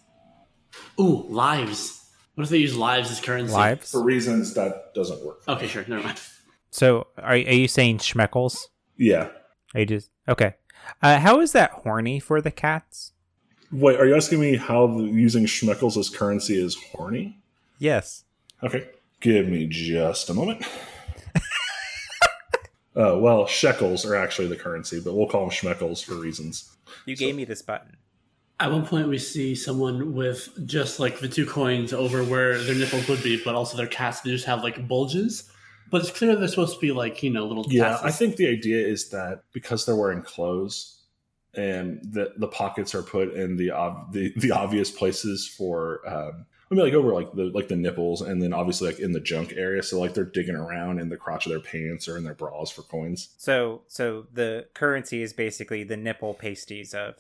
[0.98, 2.10] Ooh, lives.
[2.34, 3.52] What if they use lives as currency?
[3.52, 3.90] Lives.
[3.90, 5.42] for reasons that doesn't work.
[5.46, 5.84] Okay, sure.
[5.86, 6.18] Never mind.
[6.70, 8.68] So are are you saying schmeckles?
[8.96, 9.28] Yeah.
[9.74, 10.54] Are you just okay?
[11.02, 13.12] Uh, how is that horny for the cats?
[13.72, 17.38] Wait, are you asking me how using schmeckles as currency is horny?
[17.78, 18.24] Yes.
[18.62, 18.88] Okay.
[19.20, 20.64] Give me just a moment.
[22.96, 26.74] uh, well, shekels are actually the currency, but we'll call them schmeckles for reasons.
[27.04, 27.96] You gave me this button.
[28.58, 32.74] At one point, we see someone with just like the two coins over where their
[32.74, 35.49] nipples would be, but also their cats they just have like bulges.
[35.90, 37.66] But it's clear they're supposed to be like you know little.
[37.68, 38.06] Yeah, tassels.
[38.06, 41.02] I think the idea is that because they're wearing clothes
[41.54, 46.46] and the the pockets are put in the ob- the, the obvious places for um,
[46.70, 49.20] I mean like over like the like the nipples and then obviously like in the
[49.20, 52.22] junk area so like they're digging around in the crotch of their pants or in
[52.22, 53.30] their bras for coins.
[53.36, 57.16] So so the currency is basically the nipple pasties of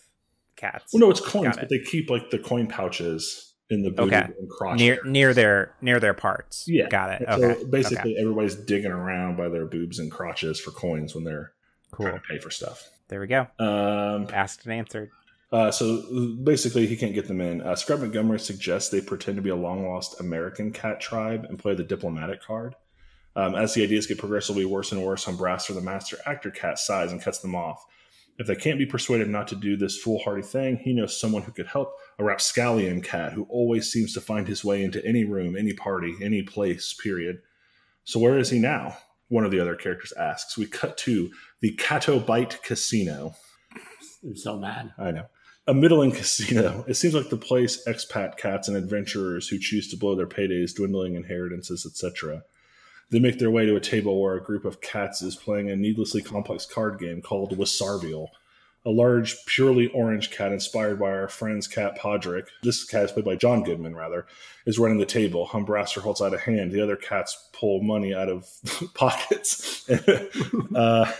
[0.54, 0.92] cats.
[0.92, 1.70] Well, no, it's coins, Got but it.
[1.70, 4.26] they keep like the coin pouches in the booty Okay.
[4.38, 5.04] and crotch near area.
[5.10, 6.64] near their near their parts.
[6.66, 6.88] Yeah.
[6.88, 7.28] Got it.
[7.28, 7.60] Okay.
[7.60, 11.52] So basically, everybody's digging around by their boobs and crotches for coins when they're
[11.92, 12.06] Cool.
[12.06, 12.88] trying to pay for stuff.
[13.08, 13.46] There we go.
[13.58, 15.10] Um, Asked and answered.
[15.52, 17.60] uh, so basically, he can't get them in.
[17.60, 21.58] Uh, Scribe Montgomery suggests they pretend to be a long lost American cat tribe and
[21.58, 22.74] play the diplomatic card.
[23.36, 27.12] Um, as the ideas get progressively worse and worse, Humbraster, the master actor cat, sighs
[27.12, 27.84] and cuts them off.
[28.38, 31.52] If they can't be persuaded not to do this foolhardy thing, he knows someone who
[31.52, 35.56] could help a rapscallion cat who always seems to find his way into any room,
[35.56, 37.40] any party, any place, period.
[38.04, 38.98] So where is he now?
[39.28, 40.58] One of the other characters asks.
[40.58, 41.30] We cut to
[41.60, 43.36] the Cato Bite Casino.
[44.22, 44.92] I'm so mad.
[44.98, 45.26] I know.
[45.66, 46.84] A middling casino.
[46.86, 50.74] It seems like the place expat cats and adventurers who choose to blow their paydays,
[50.74, 52.42] dwindling inheritances, etc.
[53.08, 55.76] They make their way to a table where a group of cats is playing a
[55.76, 58.28] needlessly complex card game called Wasarvial.
[58.86, 62.46] A large, purely orange cat inspired by our friend's cat Podrick.
[62.62, 64.26] This cat is played by John Goodman, rather,
[64.64, 65.46] is running the table.
[65.46, 66.72] Humbraster holds out a hand.
[66.72, 68.48] The other cats pull money out of
[68.94, 69.88] pockets.
[70.74, 71.12] uh,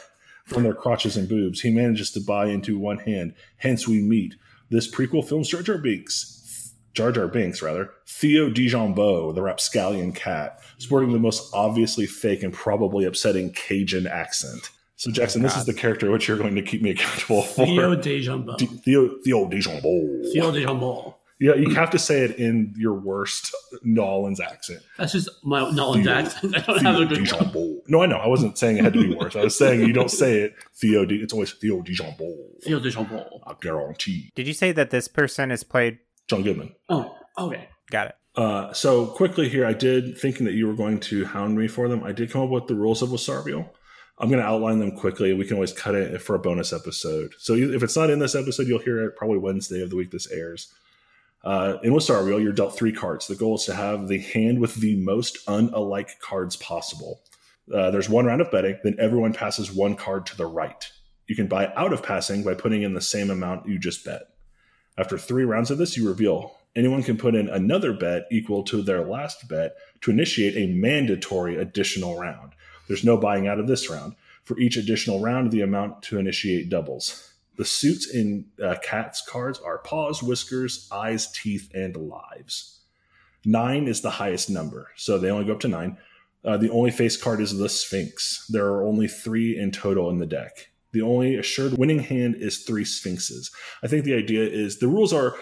[0.51, 1.61] from their crotches and boobs.
[1.61, 3.35] He manages to buy into one hand.
[3.59, 4.35] Hence, we meet
[4.68, 10.61] this prequel film's Jar Jar Binks, Jar Jar Binks, rather, Theo Dijonbeaux, the rapscallion cat,
[10.79, 14.70] sporting the most obviously fake and probably upsetting Cajun accent.
[15.00, 17.64] So, Jackson, this is the character which you're going to keep me accountable for.
[17.64, 18.58] Theo Dijonbeaux.
[18.58, 20.30] D- Theo, Theo Dijonbeaux.
[20.30, 21.14] Theo Dijonbeaux.
[21.40, 23.50] Yeah, you have to say it in your worst
[23.82, 24.82] Nolan's accent.
[24.98, 26.54] That's just my Nolan's Theo- accent.
[26.58, 27.26] I don't have a good one.
[27.26, 27.76] Dijonbeaux.
[27.88, 28.18] No, I know.
[28.18, 29.36] I wasn't saying it had to be worse.
[29.36, 31.06] I was saying you don't say it Theo.
[31.06, 32.62] D- it's always Theo Dijonbeaux.
[32.62, 33.40] Theo Dijonbeaux.
[33.46, 34.30] I guarantee.
[34.34, 36.00] Did you say that this person is played?
[36.28, 36.74] John Goodman.
[36.90, 37.70] Oh, okay.
[37.90, 38.16] Got it.
[38.36, 41.88] Uh, so quickly here, I did thinking that you were going to hound me for
[41.88, 42.04] them.
[42.04, 43.70] I did come up with the rules of Wasabial.
[44.20, 45.33] I'm going to outline them quickly.
[45.33, 47.33] We can always cut it for a bonus episode.
[47.38, 50.11] So if it's not in this episode, you'll hear it probably Wednesday of the week
[50.11, 50.72] this airs.
[51.42, 53.26] Uh, in Wasabial, you're dealt three cards.
[53.26, 57.22] The goal is to have the hand with the most unalike cards possible.
[57.72, 60.90] Uh, there's one round of betting, then everyone passes one card to the right.
[61.26, 64.22] You can buy out of passing by putting in the same amount you just bet.
[64.98, 68.83] After three rounds of this, you reveal anyone can put in another bet equal to
[68.83, 72.52] their last bet to initiate a mandatory additional round.
[72.90, 74.16] There's no buying out of this round.
[74.42, 77.33] For each additional round, the amount to initiate doubles.
[77.57, 82.81] The suits in uh, Cat's cards are paws, whiskers, eyes, teeth, and lives.
[83.44, 85.98] Nine is the highest number, so they only go up to nine.
[86.44, 88.44] Uh, the only face card is the Sphinx.
[88.48, 90.70] There are only three in total in the deck.
[90.90, 93.53] The only assured winning hand is three Sphinxes.
[93.85, 95.37] I think the idea is the rules are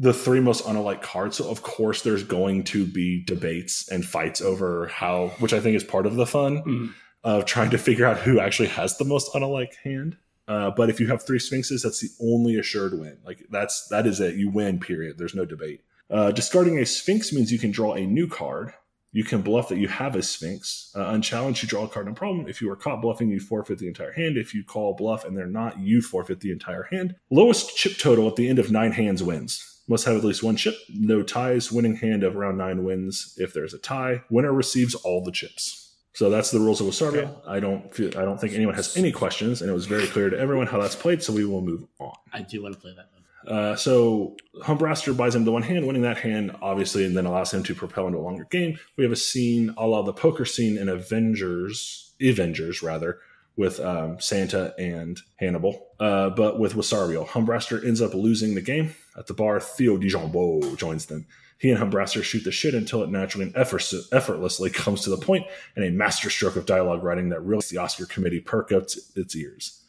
[0.00, 1.36] the three most unalike cards.
[1.36, 5.76] So of course there's going to be debates and fights over how, which I think
[5.76, 6.94] is part of the fun mm.
[7.22, 10.16] of trying to figure out who actually has the most unalike hand.
[10.48, 13.18] Uh, but if you have three Sphinxes, that's the only assured win.
[13.24, 14.36] Like that's that is it.
[14.36, 14.80] You win.
[14.80, 15.18] Period.
[15.18, 15.82] There's no debate.
[16.08, 18.72] Uh, discarding a Sphinx means you can draw a new card.
[19.12, 20.92] You can bluff that you have a Sphinx.
[20.96, 22.48] Uh, unchallenged, you draw a card, no problem.
[22.48, 24.36] If you are caught bluffing, you forfeit the entire hand.
[24.36, 27.16] If you call bluff and they're not, you forfeit the entire hand.
[27.28, 29.69] Lowest chip total at the end of nine hands wins.
[29.90, 30.76] Must have at least one chip.
[30.88, 31.72] No ties.
[31.72, 33.34] Winning hand of round nine wins.
[33.38, 35.96] If there's a tie, winner receives all the chips.
[36.12, 37.24] So that's the rules of Wasabial.
[37.24, 37.40] Okay.
[37.48, 40.30] I don't feel, I don't think anyone has any questions, and it was very clear
[40.30, 41.24] to everyone how that's played.
[41.24, 42.14] So we will move on.
[42.32, 43.08] I do want to play that.
[43.52, 47.26] Uh, so Hump Humbraster buys him the one hand, winning that hand, obviously, and then
[47.26, 48.78] allows him to propel into a longer game.
[48.96, 53.18] We have a scene a la the poker scene in Avengers, Avengers rather,
[53.56, 55.88] with um, Santa and Hannibal.
[55.98, 58.94] Uh, but with Wasabial, Humbraster ends up losing the game.
[59.20, 61.26] At the bar, Theo Dijonbeaux joins them.
[61.58, 65.44] He and Humbraster shoot the shit until it naturally and effortlessly comes to the point
[65.76, 69.84] in a masterstroke of dialogue writing that really the Oscar committee perk up its ears.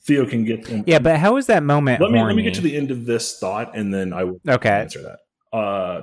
[0.00, 0.84] Theo can get them.
[0.86, 2.00] Yeah, but how is that moment?
[2.00, 4.40] Let me let me get to the end of this thought, and then I will
[4.48, 4.70] okay.
[4.70, 5.56] answer that.
[5.56, 6.02] Uh,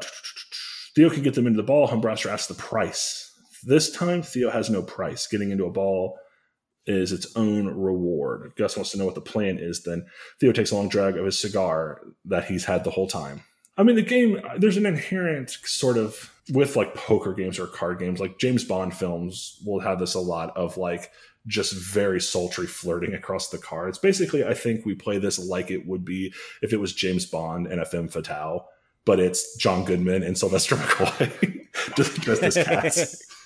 [0.96, 1.88] Theo can get them into the ball.
[1.88, 3.34] Humbraster asks the price.
[3.64, 5.26] This time, Theo has no price.
[5.26, 6.20] Getting into a ball
[6.86, 8.54] is its own reward.
[8.56, 9.84] Gus wants to know what the plan is.
[9.84, 10.06] Then
[10.40, 13.44] Theo takes a long drag of his cigar that he's had the whole time.
[13.78, 18.00] I mean, the game, there's an inherent sort of with like poker games or card
[18.00, 21.12] games, like James Bond films will have this a lot of like
[21.48, 23.98] just very sultry flirting across the cards.
[23.98, 27.68] Basically, I think we play this like it would be if it was James Bond
[27.68, 28.68] and femme fatale,
[29.06, 33.26] but it's John Goodman and Sylvester McCoy just dressed as cats.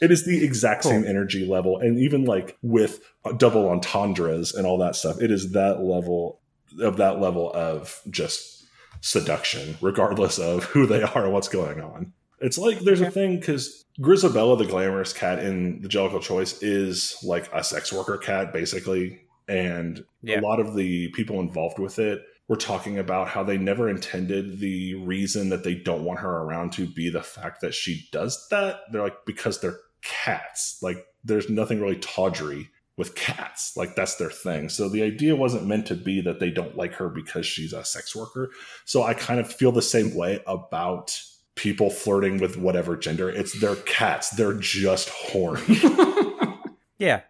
[0.00, 0.92] It is the exact cool.
[0.92, 5.30] same energy level, and even like with uh, double entendres and all that stuff, it
[5.30, 6.40] is that level
[6.80, 8.66] of that level of just
[9.00, 12.12] seduction, regardless of who they are and what's going on.
[12.40, 17.16] It's like there's a thing because Grizabella, the glamorous cat in the Jellicle Choice, is
[17.22, 19.22] like a sex worker cat, basically.
[19.48, 20.40] And yeah.
[20.40, 24.60] a lot of the people involved with it were talking about how they never intended
[24.60, 28.46] the reason that they don't want her around to be the fact that she does
[28.50, 28.80] that.
[28.92, 30.78] They're like, because they're cats.
[30.82, 33.76] Like there's nothing really tawdry with cats.
[33.76, 34.68] Like that's their thing.
[34.68, 37.84] So the idea wasn't meant to be that they don't like her because she's a
[37.84, 38.50] sex worker.
[38.84, 41.18] So I kind of feel the same way about
[41.54, 43.28] people flirting with whatever gender.
[43.28, 44.30] It's their cats.
[44.30, 45.78] They're just horny.
[46.98, 47.22] yeah.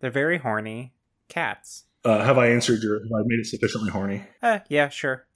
[0.00, 0.92] They're very horny
[1.28, 1.84] cats.
[2.04, 4.22] Uh, have I answered your have I made it sufficiently horny?
[4.42, 5.26] Uh, yeah, sure.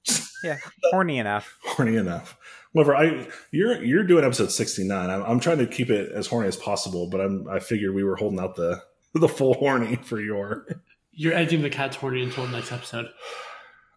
[0.43, 0.59] Yeah.
[0.91, 1.59] horny enough.
[1.63, 2.39] horny enough.
[2.75, 5.11] However, I you're you're doing episode sixty nine.
[5.11, 8.05] I'm, I'm trying to keep it as horny as possible, but I'm I figured we
[8.05, 8.83] were holding out the
[9.15, 10.67] the full horny for your.
[11.17, 13.07] You're edging the cat's horny until the next episode.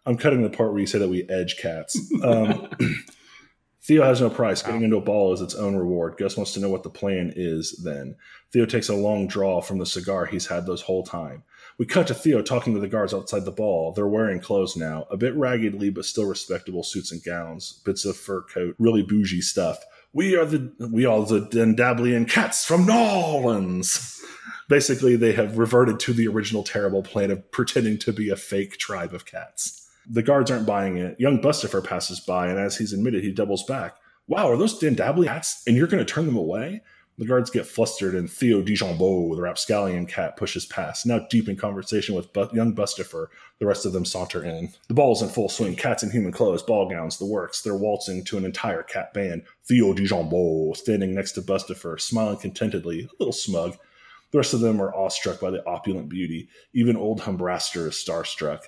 [0.06, 1.98] I'm cutting the part where you say that we edge cats.
[2.22, 2.68] Um,
[3.82, 4.62] Theo has no price.
[4.62, 6.16] Getting into a ball is its own reward.
[6.16, 8.14] Gus wants to know what the plan is then.
[8.52, 11.42] Theo takes a long draw from the cigar he's had this whole time.
[11.78, 13.92] We cut to Theo talking to the guards outside the ball.
[13.92, 18.16] They're wearing clothes now, a bit raggedly, but still respectable suits and gowns, bits of
[18.16, 19.78] fur coat, really bougie stuff.
[20.12, 24.20] We are the we are the Dendablian cats from Nolans.
[24.68, 28.76] Basically, they have reverted to the original terrible plan of pretending to be a fake
[28.78, 29.88] tribe of cats.
[30.10, 31.18] The guards aren't buying it.
[31.20, 33.96] Young Bustopher passes by, and as he's admitted, he doubles back.
[34.26, 35.62] Wow, are those Dendablian cats?
[35.66, 36.82] And you're going to turn them away?
[37.18, 41.04] The guards get flustered, and Theo Dijonbeaux, the rapscallion cat, pushes past.
[41.04, 43.26] Now deep in conversation with Bu- young Bustopher,
[43.58, 44.72] the rest of them saunter in.
[44.86, 45.74] The ball's in full swing.
[45.74, 47.60] Cats in human clothes, ball gowns, the works.
[47.60, 49.42] They're waltzing to an entire cat band.
[49.64, 53.76] Theo Dijonbeaux, standing next to Bustopher, smiling contentedly, a little smug.
[54.30, 56.48] The rest of them are awestruck by the opulent beauty.
[56.72, 58.60] Even old Humbraster is starstruck.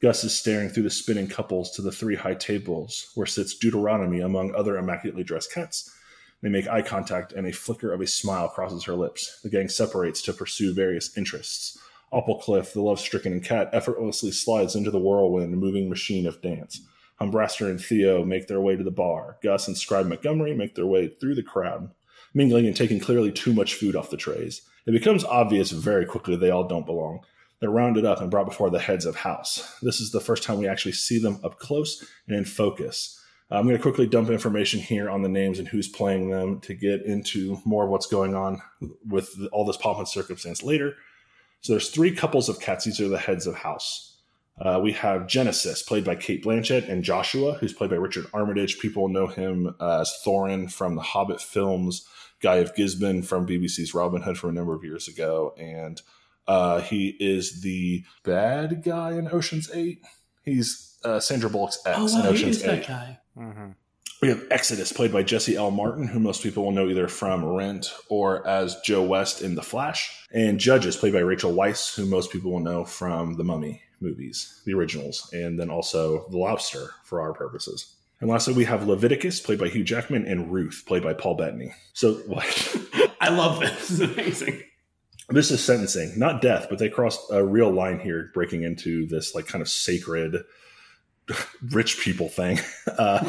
[0.00, 4.20] Gus is staring through the spinning couples to the three high tables where sits Deuteronomy
[4.20, 5.94] among other immaculately dressed cats.
[6.44, 9.40] They make eye contact and a flicker of a smile crosses her lips.
[9.42, 11.78] The gang separates to pursue various interests.
[12.12, 16.82] Applecliff, the love stricken cat, effortlessly slides into the whirlwind moving machine of dance.
[17.18, 19.38] Humbraster and Theo make their way to the bar.
[19.42, 21.90] Gus and Scribe Montgomery make their way through the crowd,
[22.34, 24.60] mingling and taking clearly too much food off the trays.
[24.84, 27.20] It becomes obvious very quickly they all don't belong.
[27.60, 29.78] They're rounded up and brought before the heads of house.
[29.80, 33.18] This is the first time we actually see them up close and in focus.
[33.50, 36.60] Uh, I'm going to quickly dump information here on the names and who's playing them
[36.60, 38.62] to get into more of what's going on
[39.06, 40.94] with all this pomp and circumstance later.
[41.60, 42.84] So there's three couples of cats.
[42.84, 44.10] These are the heads of house.
[44.60, 48.78] Uh, we have Genesis, played by Cate Blanchett, and Joshua, who's played by Richard Armitage.
[48.78, 52.06] People know him as Thorin from the Hobbit films,
[52.40, 56.00] Guy of Gisborne from BBC's Robin Hood from a number of years ago, and
[56.46, 60.02] uh, he is the bad guy in Ocean's Eight.
[60.44, 62.86] He's uh, Sandra Bullock's ex Oh, in wow, Ocean's Eight.
[63.36, 63.42] Guy.
[63.42, 63.70] hmm
[64.22, 65.70] We have Exodus, played by Jesse L.
[65.70, 69.62] Martin, who most people will know either from Rent or as Joe West in The
[69.62, 70.26] Flash.
[70.32, 74.60] And Judges, played by Rachel Weisz, who most people will know from the Mummy movies,
[74.64, 77.94] the originals, and then also The Lobster for our purposes.
[78.20, 81.74] And lastly, we have Leviticus, played by Hugh Jackman, and Ruth, played by Paul Bettany.
[81.92, 82.76] So, what?
[83.20, 83.88] I love this.
[83.88, 84.62] This is amazing.
[85.28, 89.34] this is sentencing, not death, but they crossed a real line here, breaking into this
[89.34, 90.36] like kind of sacred
[91.70, 92.58] rich people thing.
[92.96, 93.24] Uh,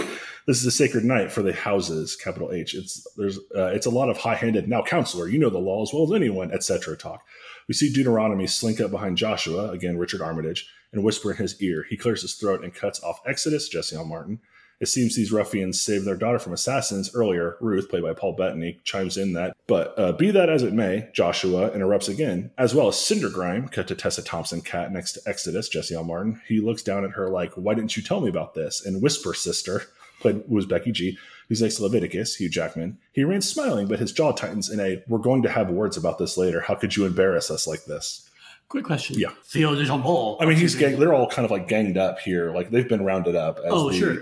[0.46, 2.76] this is a sacred night for the houses, capital H.
[2.76, 5.82] It's there's uh, it's a lot of high handed now, counselor, you know the law
[5.82, 6.96] as well as anyone, etc.
[6.96, 7.24] Talk.
[7.68, 11.86] We see Deuteronomy slink up behind Joshua, again Richard Armitage, and whisper in his ear.
[11.90, 14.06] He clears his throat and cuts off Exodus, Jesse L.
[14.06, 14.40] Martin.
[14.80, 17.58] It seems these ruffians saved their daughter from assassins earlier.
[17.62, 19.56] Ruth, played by Paul Bettany, chimes in that.
[19.68, 23.88] But uh, be that as it may, Joshua interrupts again, as well as Cindergrime, cut
[23.88, 26.04] to Tessa Thompson, cat next to Exodus, Jesse L.
[26.04, 26.42] Martin.
[26.48, 28.86] He looks down at her like, Why didn't you tell me about this?
[28.86, 29.84] And Whisper Sister,
[30.20, 31.18] played was Becky G,
[31.48, 32.98] who's next to Leviticus, Hugh Jackman.
[33.14, 36.18] He remains smiling, but his jaw tightens in a, We're going to have words about
[36.18, 36.62] this later.
[36.62, 38.30] How could you embarrass us like this?
[38.68, 39.18] Quick question.
[39.20, 39.30] Yeah.
[39.44, 40.38] Theo de Jambon.
[40.42, 42.52] I mean, he's gang, they're all kind of like ganged up here.
[42.52, 44.18] Like they've been rounded up as Oh, the sure.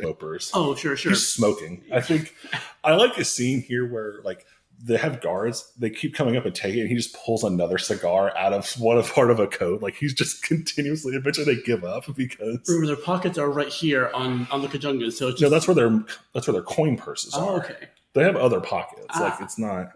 [0.54, 1.12] Oh, sure, sure.
[1.12, 1.84] He's smoking.
[1.94, 2.36] I think
[2.84, 4.46] I like a scene here where like
[4.86, 5.72] they have guards.
[5.80, 6.82] They keep coming up and taking it.
[6.82, 9.82] And he just pulls another cigar out of one of part of a coat.
[9.82, 11.16] Like he's just continuously.
[11.16, 15.12] Eventually, they give up because Remember, their pockets are right here on on the Kajunga,
[15.14, 17.64] so it's just no, that's where their that's where their coin purses oh, are.
[17.64, 17.88] okay.
[18.14, 19.06] They have other pockets.
[19.18, 19.44] Like Ah.
[19.44, 19.91] it's not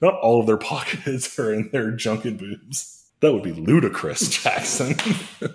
[0.00, 2.99] not all of their pockets are in their junket boobs.
[3.20, 4.96] That would be ludicrous, Jackson.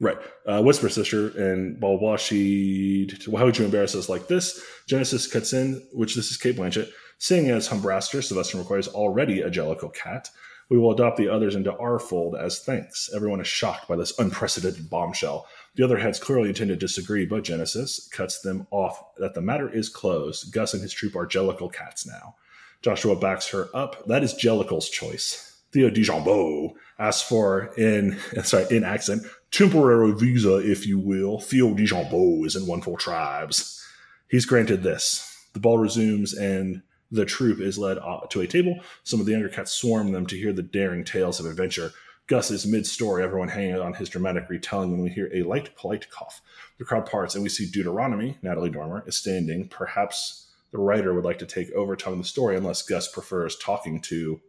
[0.00, 0.18] right.
[0.46, 2.16] Uh, Whisper Sister and blah, blah.
[2.16, 4.62] She, how would you embarrass us like this?
[4.86, 9.40] Genesis cuts in, which this is Cate Blanchett, seeing as Humbraster, Sylvester McCoy is already
[9.42, 10.30] a Jellicle cat.
[10.70, 13.08] We will adopt the others into our fold as thanks.
[13.14, 15.46] Everyone is shocked by this unprecedented bombshell.
[15.76, 19.72] The other heads clearly intend to disagree, but Genesis cuts them off that the matter
[19.72, 20.52] is closed.
[20.52, 22.34] Gus and his troop are Jellicle cats now.
[22.82, 24.06] Joshua backs her up.
[24.06, 25.47] That is Jellicle's choice.
[25.72, 31.40] Theo Dijonbeaux asks for, in sorry, in accent, temporary visa, if you will.
[31.40, 33.84] Theo Dijonbeaux is in one for tribes.
[34.28, 35.24] He's granted this.
[35.54, 37.98] The ball resumes and the troop is led
[38.30, 38.80] to a table.
[39.02, 41.92] Some of the younger cats swarm them to hear the daring tales of adventure.
[42.26, 46.10] Gus is mid-story, everyone hanging on his dramatic retelling when we hear a light, polite
[46.10, 46.42] cough.
[46.78, 49.68] The crowd parts and we see Deuteronomy, Natalie Dormer, is standing.
[49.68, 54.02] Perhaps the writer would like to take over telling the story unless Gus prefers talking
[54.02, 54.42] to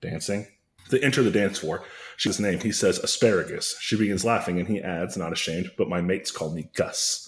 [0.00, 0.46] dancing.
[0.90, 1.84] They enter the dance floor.
[2.16, 2.60] She's name.
[2.60, 3.76] He says asparagus.
[3.80, 7.24] She begins laughing and he adds, not ashamed, but my mates call me Gus.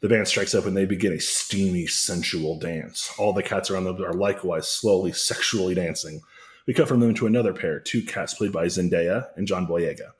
[0.00, 3.10] The band strikes up and they begin a steamy, sensual dance.
[3.16, 6.20] All the cats around them are likewise slowly sexually dancing.
[6.66, 10.12] We cut from them to another pair, two cats played by Zendaya and John Boyega.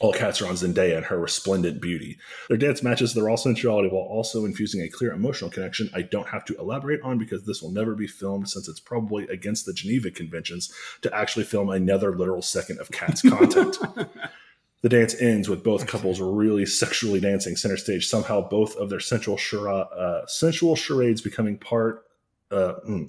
[0.00, 2.18] All cats are on Zendaya and her resplendent beauty.
[2.48, 6.28] Their dance matches their raw sensuality while also infusing a clear emotional connection I don't
[6.28, 9.72] have to elaborate on because this will never be filmed since it's probably against the
[9.72, 10.72] Geneva Conventions
[11.02, 13.78] to actually film another literal second of cats content.
[14.80, 18.08] the dance ends with both couples really sexually dancing center stage.
[18.08, 22.04] Somehow, both of their sensual, chara- uh, sensual charades becoming part.
[22.50, 23.08] Uh, mm.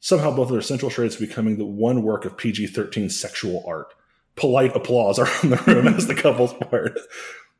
[0.00, 3.94] somehow, both of their sensual charades becoming the one work of PG 13 sexual art
[4.36, 6.98] polite applause around the room as the couples part.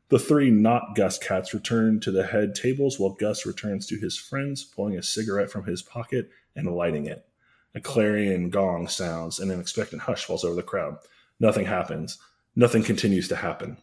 [0.09, 4.17] The three not Gus cats return to the head tables while Gus returns to his
[4.17, 7.25] friends, pulling a cigarette from his pocket and lighting it.
[7.73, 10.97] A clarion gong sounds and an expectant hush falls over the crowd.
[11.39, 12.17] Nothing happens.
[12.55, 13.77] Nothing continues to happen.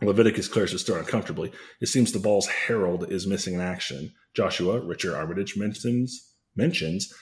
[0.00, 1.52] Leviticus clears his throat uncomfortably.
[1.80, 4.14] It seems the ball's herald is missing in action.
[4.32, 7.12] Joshua, Richard Armitage, mentions, mentions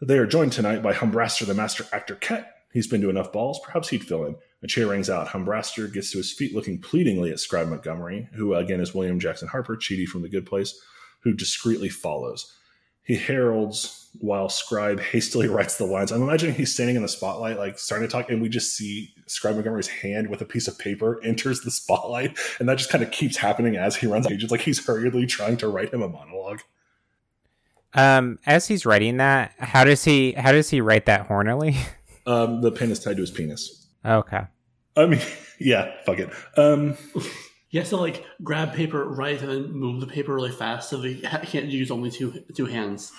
[0.00, 3.32] that they are joined tonight by Humbraster, the master actor Ket, He's been to enough
[3.32, 3.60] balls.
[3.64, 4.34] Perhaps he'd fill in.
[4.64, 5.28] A chair rings out.
[5.28, 9.46] Humbraster gets to his feet looking pleadingly at Scribe Montgomery, who again is William Jackson
[9.46, 10.76] Harper, Chidi from The Good Place,
[11.20, 12.52] who discreetly follows.
[13.04, 16.10] He heralds while Scribe hastily writes the lines.
[16.10, 19.14] I'm imagining he's standing in the spotlight, like starting to talk, and we just see
[19.26, 23.04] Scribe Montgomery's hand with a piece of paper enters the spotlight, and that just kind
[23.04, 26.08] of keeps happening as he runs pages, like he's hurriedly trying to write him a
[26.08, 26.62] monologue.
[27.92, 31.76] Um, as he's writing that, how does he how does he write that hornily?
[32.26, 33.86] Um, the pen is tied to his penis.
[34.04, 34.42] okay.
[34.96, 35.20] I mean,
[35.58, 36.30] yeah, fuck it.
[36.56, 36.96] Um,
[37.68, 41.00] He has to like grab paper, write, and then move the paper really fast, so
[41.02, 43.10] he ha- can't use only two two hands.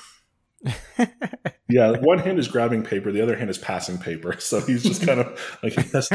[1.68, 4.39] yeah, one hand is grabbing paper, the other hand is passing paper.
[4.39, 6.10] So he's just kind of like, he has-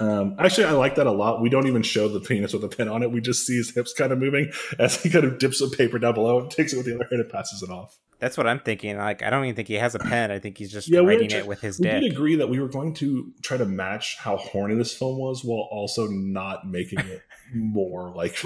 [0.00, 1.40] um, actually, I like that a lot.
[1.40, 3.10] We don't even show the penis with the pen on it.
[3.10, 5.98] We just see his hips kind of moving as he kind of dips the paper
[5.98, 7.98] down below, and takes it with the other hand, and passes it off.
[8.20, 8.96] That's what I'm thinking.
[8.96, 10.32] Like, I don't even think he has a pen.
[10.32, 11.94] I think he's just Yeah, writing it with his We dick.
[11.94, 15.18] We did agree that we were going to try to match how horny this film
[15.18, 17.22] was, while also not making it
[17.54, 18.36] more like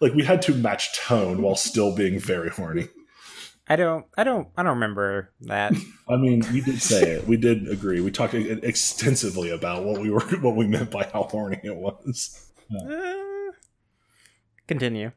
[0.00, 2.88] like we had to match tone while still being very horny.
[3.66, 4.04] I don't.
[4.16, 4.48] I don't.
[4.56, 5.72] I don't remember that.
[6.08, 7.26] I mean, we did say it.
[7.26, 8.00] We did agree.
[8.00, 12.50] We talked extensively about what we were, what we meant by how horny it was.
[12.70, 13.52] Uh,
[14.66, 15.12] continue.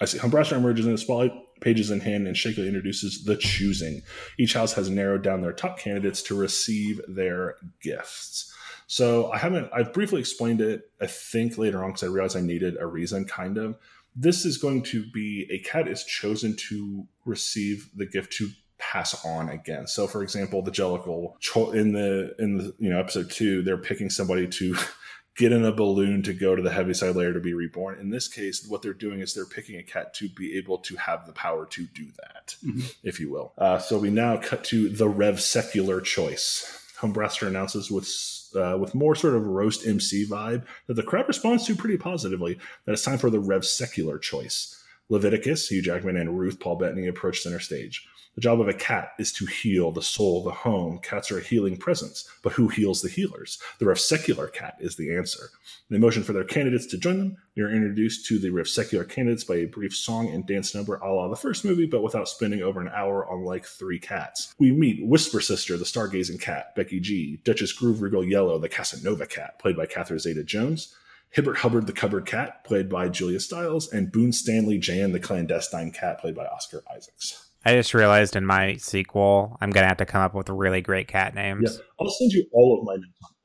[0.00, 0.18] I see.
[0.18, 4.02] Humbraster emerges in the spotlight, pages in hand, and shakily introduces the choosing.
[4.38, 8.52] Each house has narrowed down their top candidates to receive their gifts.
[8.86, 9.70] So I haven't.
[9.74, 10.82] I've briefly explained it.
[11.00, 13.24] I think later on because I realized I needed a reason.
[13.24, 13.76] Kind of.
[14.14, 19.24] This is going to be a cat is chosen to receive the gift to pass
[19.24, 19.86] on again.
[19.86, 21.34] So, for example, the Jellicle
[21.74, 24.76] in the in the you know episode two, they're picking somebody to
[25.36, 27.98] get in a balloon to go to the heaviside layer to be reborn.
[28.00, 30.96] In this case, what they're doing is they're picking a cat to be able to
[30.96, 32.94] have the power to do that, Mhm.
[33.02, 33.52] if you will.
[33.56, 36.78] Uh, so we now cut to the Rev Secular choice.
[36.98, 38.08] Humbraster announces with
[38.54, 42.58] uh, with more sort of roast MC vibe that the crowd responds to pretty positively
[42.84, 44.78] that it's time for the Rev Secular choice.
[45.12, 48.08] Leviticus, Hugh Jackman, and Ruth Paul Bettany approach center stage.
[48.34, 51.00] The job of a cat is to heal the soul, the home.
[51.02, 53.58] Cats are a healing presence, but who heals the healers?
[53.78, 55.50] The Rev Secular cat is the answer.
[55.90, 59.04] In the motion for their candidates to join them, you're introduced to the Rev Secular
[59.04, 62.26] candidates by a brief song and dance number a la the first movie, but without
[62.26, 64.54] spending over an hour on like three cats.
[64.58, 69.26] We meet Whisper Sister, the stargazing cat, Becky G, Duchess Groove Regal Yellow, the Casanova
[69.26, 70.94] cat, played by Catherine Zeta Jones,
[71.32, 75.90] Hibbert Hubbard, the cupboard cat, played by Julia Stiles, and Boone Stanley Jan, the clandestine
[75.90, 77.48] cat, played by Oscar Isaacs.
[77.64, 81.08] I just realized in my sequel, I'm gonna have to come up with really great
[81.08, 81.78] cat names.
[81.78, 82.96] Yeah, I'll send you all of my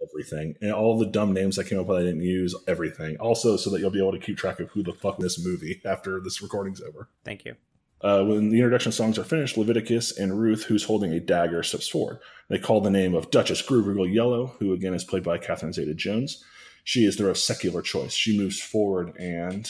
[0.01, 1.97] everything and all the dumb names I came up with.
[1.97, 3.17] I didn't use everything.
[3.17, 5.81] Also, so that you'll be able to keep track of who the fuck this movie
[5.85, 7.09] after this recording's over.
[7.23, 7.55] Thank you.
[8.01, 11.87] Uh, when the introduction songs are finished, Leviticus and Ruth, who's holding a dagger, steps
[11.87, 12.19] forward.
[12.47, 15.95] They call the name of Duchess Groovergle Yellow, who again is played by Catherine Zeta
[15.95, 16.43] Jones.
[16.87, 18.13] She is the secular choice.
[18.13, 19.69] She moves forward, and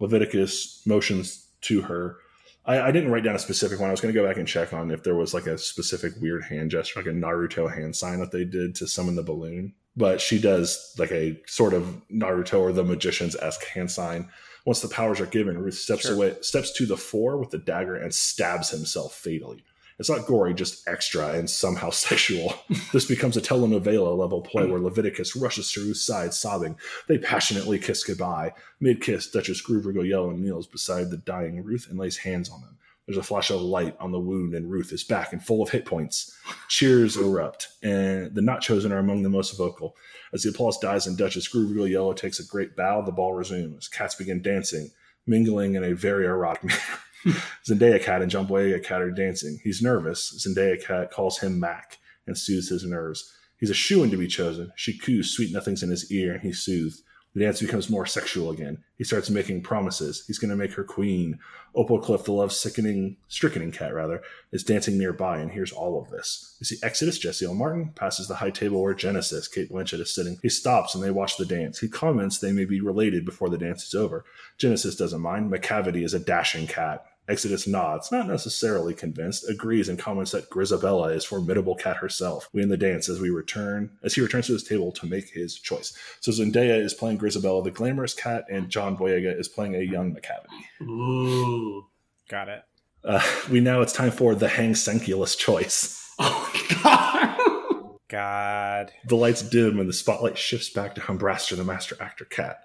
[0.00, 2.16] Leviticus motions to her.
[2.64, 3.90] I, I didn't write down a specific one.
[3.90, 6.14] I was going to go back and check on if there was like a specific
[6.18, 9.74] weird hand gesture, like a Naruto hand sign that they did to summon the balloon.
[9.98, 14.30] But she does like a sort of Naruto or the magician's esque hand sign.
[14.64, 16.14] Once the powers are given, Ruth steps Sure.
[16.14, 19.62] away, steps to the fore with the dagger and stabs himself fatally.
[19.98, 22.54] It's not gory, just extra and somehow sexual.
[22.92, 26.76] this becomes a telenovela level play where Leviticus rushes to Ruth's side, sobbing.
[27.08, 28.52] They passionately kiss goodbye.
[28.80, 32.76] Mid kiss, Duchess Groover Yellow kneels beside the dying Ruth and lays hands on them.
[33.06, 35.70] There's a flash of light on the wound, and Ruth is back and full of
[35.70, 36.36] hit points.
[36.68, 39.94] Cheers erupt, and the not chosen are among the most vocal.
[40.32, 43.86] As the applause dies and Duchess Groover Yellow takes a great bow, the ball resumes.
[43.86, 44.90] Cats begin dancing,
[45.24, 46.80] mingling in a very erotic manner.
[47.64, 49.58] Zendaya Cat and John Boyega Cat are dancing.
[49.62, 50.46] He's nervous.
[50.46, 53.32] Zendaya Cat calls him Mac and soothes his nerves.
[53.58, 54.72] He's a shoo-in to be chosen.
[54.76, 57.00] She coos sweet nothings in his ear, and he's soothed.
[57.34, 58.78] The dance becomes more sexual again.
[58.96, 60.24] He starts making promises.
[60.26, 61.38] He's going to make her queen.
[61.74, 64.22] Opal Cliff, the love sickening, strickening cat rather,
[64.52, 66.56] is dancing nearby and hears all of this.
[66.60, 67.52] We see Exodus, Jesse L.
[67.52, 70.38] Martin, passes the high table where Genesis, Cate Blanchett, is sitting.
[70.40, 71.78] He stops and they watch the dance.
[71.78, 74.24] He comments they may be related before the dance is over.
[74.56, 75.52] Genesis doesn't mind.
[75.52, 77.04] Macavity is a dashing cat.
[77.28, 82.48] Exodus nods, not necessarily convinced, agrees and comments that Grizabella is formidable cat herself.
[82.52, 85.30] We end the dance as we return as he returns to his table to make
[85.30, 85.96] his choice.
[86.20, 90.14] So Zendaya is playing Grizabella, the glamorous cat, and John Boyega is playing a young
[90.14, 90.82] Macavity.
[90.82, 91.86] Ooh.
[92.28, 92.62] Got it.
[93.04, 96.02] Uh, we now it's time for the Hang Senkulus choice.
[96.18, 96.50] Oh
[96.82, 97.86] god.
[98.08, 98.92] God.
[99.06, 102.64] The lights dim and the spotlight shifts back to Humbraster, the master actor cat.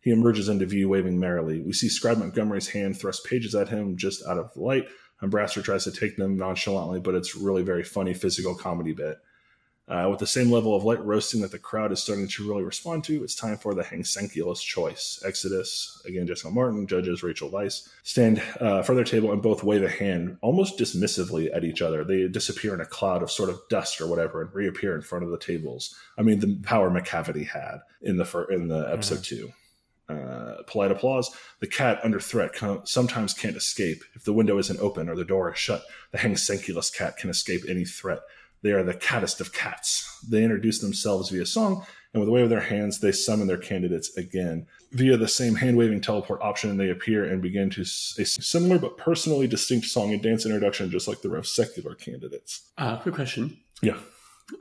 [0.00, 1.60] He emerges into view, waving merrily.
[1.60, 4.88] We see Scribe Montgomery's hand thrust pages at him just out of the light.
[5.22, 9.18] Humbraster tries to take them nonchalantly, but it's really very funny physical comedy bit.
[9.90, 12.62] Uh, with the same level of light roasting that the crowd is starting to really
[12.62, 15.20] respond to, it's time for the Hangsenkulus choice.
[15.26, 16.54] Exodus, again, Jesse L.
[16.54, 20.78] Martin, judges Rachel Weisz, stand uh, for their table and both wave a hand almost
[20.78, 22.04] dismissively at each other.
[22.04, 25.24] They disappear in a cloud of sort of dust or whatever and reappear in front
[25.24, 25.92] of the tables.
[26.16, 29.52] I mean, the power Macavity had in the fir- in the episode two.
[30.10, 31.30] Uh, polite applause.
[31.60, 34.02] The cat under threat com- sometimes can't escape.
[34.14, 37.62] If the window isn't open or the door is shut, the Hangsenkulus cat can escape
[37.68, 38.20] any threat.
[38.62, 40.18] They are the cattest of cats.
[40.28, 43.56] They introduce themselves via song, and with a wave of their hands, they summon their
[43.56, 44.66] candidates again.
[44.92, 48.78] Via the same hand waving teleport option, they appear and begin to s- a similar
[48.78, 52.62] but personally distinct song and dance introduction, just like the Rev secular candidates.
[52.76, 53.56] Uh, quick question.
[53.80, 53.98] Yeah.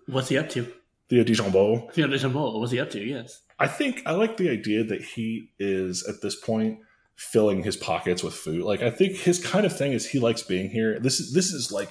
[0.06, 0.72] What's he up to?
[1.10, 1.89] The Dijon Bowl.
[1.93, 2.99] Theo de Jambol, what's he up to?
[3.03, 3.41] Yes.
[3.57, 6.80] I think I like the idea that he is at this point
[7.16, 8.62] filling his pockets with food.
[8.64, 10.99] Like I think his kind of thing is he likes being here.
[10.99, 11.89] This is this is like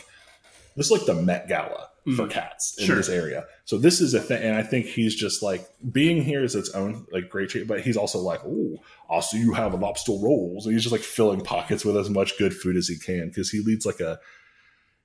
[0.76, 2.30] this is like the Met Gala for Mm.
[2.30, 2.96] cats in Sure.
[2.96, 3.44] this area.
[3.66, 6.70] So this is a thing, and I think he's just like being here is its
[6.70, 7.66] own like great treat.
[7.66, 11.40] But he's also like, oh, see you have lobster rolls, and he's just like filling
[11.42, 14.18] pockets with as much good food as he can because he leads like a.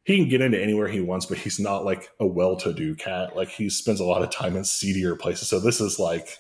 [0.06, 3.36] He can get into anywhere he wants, but he's not like a well-to-do cat.
[3.38, 5.48] Like he spends a lot of time in seedier places.
[5.48, 6.38] So this is like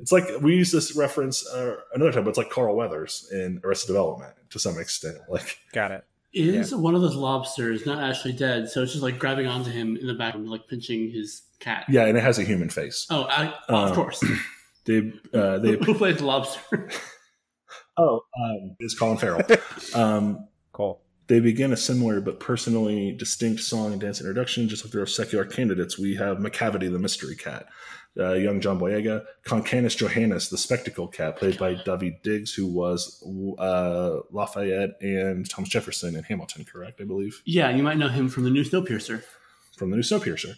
[0.00, 3.60] it's like we use this reference uh, another time, but it's like Carl Weathers in
[3.64, 5.16] Arrested Development to some extent.
[5.28, 6.04] Like, Got it.
[6.32, 8.68] Is one of those lobsters not actually dead?
[8.68, 11.84] So it's just like grabbing onto him in the back and like pinching his cat.
[11.88, 13.06] yeah, and it has a human face.
[13.08, 14.22] Oh, I, of Uh, course.
[14.86, 16.90] They, uh, they, Who plays the lobster?
[17.96, 19.40] oh, um, it's Colin Farrell.
[19.94, 21.00] Um, Cool.
[21.26, 25.06] They begin a similar but personally distinct song and dance introduction, just like there are
[25.06, 25.98] secular candidates.
[25.98, 27.66] We have Macavity, the mystery cat,
[28.18, 33.22] uh, young John Boyega, Concanus Johannes, the spectacle cat, played by Daveed Diggs, who was
[33.58, 37.00] uh, Lafayette and Thomas Jefferson in Hamilton, correct?
[37.00, 37.40] I believe.
[37.46, 39.22] yeah, you might know him from the new Snowpiercer.
[39.76, 40.56] from the new Snowpiercer.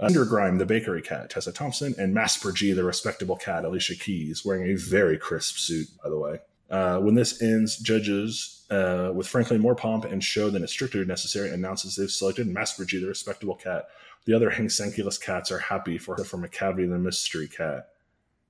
[0.00, 4.70] Cindergrime, the bakery cat, Tessa Thompson, and Masper G, the respectable cat, Alicia Keys, wearing
[4.70, 6.38] a very crisp suit, by the way.
[6.70, 11.04] Uh, when this ends, judges, uh, with frankly more pomp and show than is strictly
[11.04, 13.88] necessary, announces they've selected Masper G, the respectable cat.
[14.26, 17.88] The other Hangsenkulus cats are happy for her from Macavity, the mystery cat,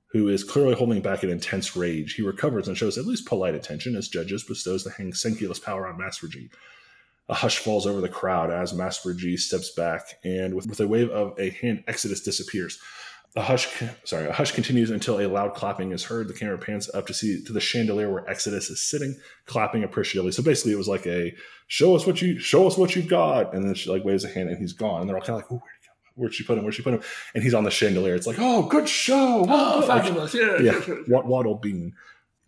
[0.08, 2.14] who is clearly holding back an intense rage.
[2.14, 5.96] He recovers and shows at least polite attention as judges bestows the Hangsenkulus power on
[5.96, 6.50] Masper
[7.28, 10.88] A hush falls over the crowd as Master G steps back, and with, with a
[10.88, 12.80] wave of a hand, Exodus disappears.
[13.36, 13.68] A hush,
[14.04, 16.28] sorry, a hush continues until a loud clapping is heard.
[16.28, 19.14] The camera pans up to see to the chandelier where Exodus is sitting,
[19.46, 20.32] clapping appreciatively.
[20.32, 21.34] So basically, it was like a
[21.68, 24.28] show us what you show us what you've got, and then she like waves a
[24.28, 25.00] hand, and he's gone.
[25.02, 25.92] And they're all kind of like, where'd he go?
[26.14, 26.64] Where'd she put him?
[26.64, 27.02] Where'd she put him?
[27.34, 28.14] And he's on the chandelier.
[28.14, 29.44] It's like, oh, good show.
[29.48, 30.34] Oh, Like, fabulous!
[30.34, 31.92] Yeah, yeah, Wat- Waddle Bean.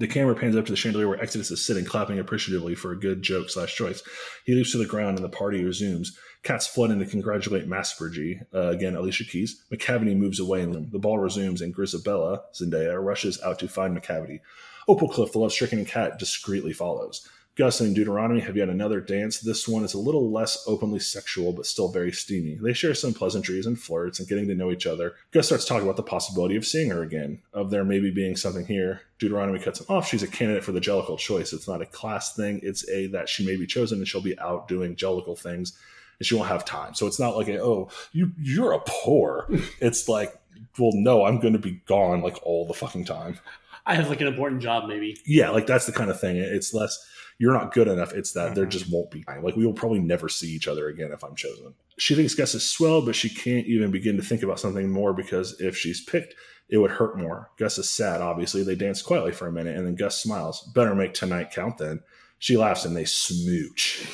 [0.00, 2.98] The camera pans up to the chandelier where Exodus is sitting, clapping appreciatively for a
[2.98, 4.02] good joke slash choice.
[4.46, 6.16] He leaps to the ground and the party resumes.
[6.42, 8.40] Cats flood in to congratulate Maspergy.
[8.54, 9.62] Uh, again, Alicia Keys.
[9.70, 14.40] Macavity moves away and the ball resumes, and Grizabella, Zendaya, rushes out to find Macavity.
[14.88, 17.28] Opalcliff, the love stricken cat, discreetly follows.
[17.60, 19.38] Gus and Deuteronomy have yet another dance.
[19.38, 22.54] This one is a little less openly sexual, but still very steamy.
[22.54, 25.16] They share some pleasantries and flirts and getting to know each other.
[25.30, 28.64] Gus starts talking about the possibility of seeing her again, of there maybe being something
[28.64, 29.02] here.
[29.18, 30.08] Deuteronomy cuts him off.
[30.08, 31.52] She's a candidate for the Jellicle choice.
[31.52, 32.60] It's not a class thing.
[32.62, 35.78] It's a that she may be chosen and she'll be out doing Jellicle things
[36.18, 36.94] and she won't have time.
[36.94, 39.46] So it's not like a, oh, you you're a poor.
[39.82, 40.34] it's like,
[40.78, 43.38] well, no, I'm going to be gone like all the fucking time.
[43.84, 45.18] I have like an important job, maybe.
[45.26, 46.36] Yeah, like that's the kind of thing.
[46.36, 47.06] It's less
[47.40, 48.12] you're not good enough.
[48.12, 48.70] It's that there mm-hmm.
[48.70, 49.42] just won't be time.
[49.42, 51.72] Like we will probably never see each other again if I'm chosen.
[51.96, 55.14] She thinks Gus is swell, but she can't even begin to think about something more
[55.14, 56.34] because if she's picked,
[56.68, 57.50] it would hurt more.
[57.58, 58.62] Gus is sad, obviously.
[58.62, 60.70] They dance quietly for a minute, and then Gus smiles.
[60.74, 62.00] Better make tonight count then.
[62.38, 64.06] She laughs and they smooch.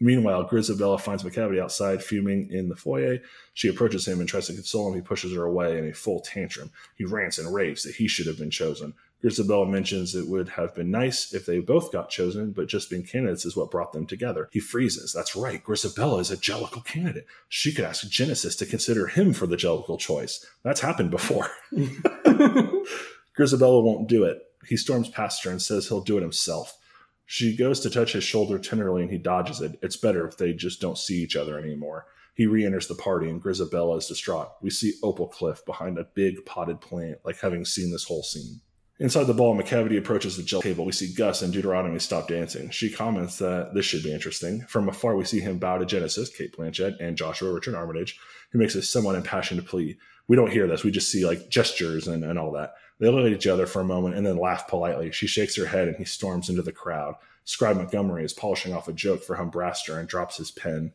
[0.00, 3.18] Meanwhile, Grizabella finds Macavity outside, fuming in the foyer.
[3.52, 4.94] She approaches him and tries to console him.
[4.94, 6.70] He pushes her away in a full tantrum.
[6.96, 8.94] He rants and raves that he should have been chosen.
[9.24, 13.02] Grizabella mentions it would have been nice if they both got chosen, but just being
[13.02, 14.48] candidates is what brought them together.
[14.52, 15.12] He freezes.
[15.12, 15.64] That's right.
[15.64, 17.26] Grizabella is a Jellicle candidate.
[17.48, 20.44] She could ask Genesis to consider him for the Jellicle choice.
[20.62, 21.50] That's happened before.
[23.36, 24.42] Grizabella won't do it.
[24.66, 26.76] He storms past her and says he'll do it himself.
[27.24, 29.78] She goes to touch his shoulder tenderly and he dodges it.
[29.82, 32.06] It's better if they just don't see each other anymore.
[32.34, 34.52] He re enters the party and Grizabella is distraught.
[34.60, 38.60] We see Opal Cliff behind a big potted plant, like having seen this whole scene.
[38.98, 40.86] Inside the ball, Macavity approaches the gel table.
[40.86, 42.70] We see Gus and Deuteronomy stop dancing.
[42.70, 44.62] She comments that this should be interesting.
[44.62, 48.18] From afar, we see him bow to Genesis, Cate Blanchett, and Joshua Richard Armitage,
[48.50, 49.98] who makes a somewhat impassioned plea.
[50.28, 50.82] We don't hear this.
[50.82, 52.72] We just see like gestures and, and all that.
[52.98, 55.12] They look at each other for a moment and then laugh politely.
[55.12, 57.16] She shakes her head and he storms into the crowd.
[57.44, 60.92] Scribe Montgomery is polishing off a joke for Humbraster and drops his pen.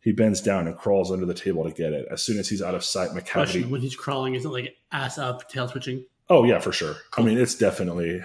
[0.00, 2.06] He bends down and crawls under the table to get it.
[2.10, 3.68] As soon as he's out of sight, Macavity.
[3.68, 6.04] When he's crawling, is it like ass up, tail twitching?
[6.28, 6.96] Oh yeah, for sure.
[7.16, 8.22] I mean, it's definitely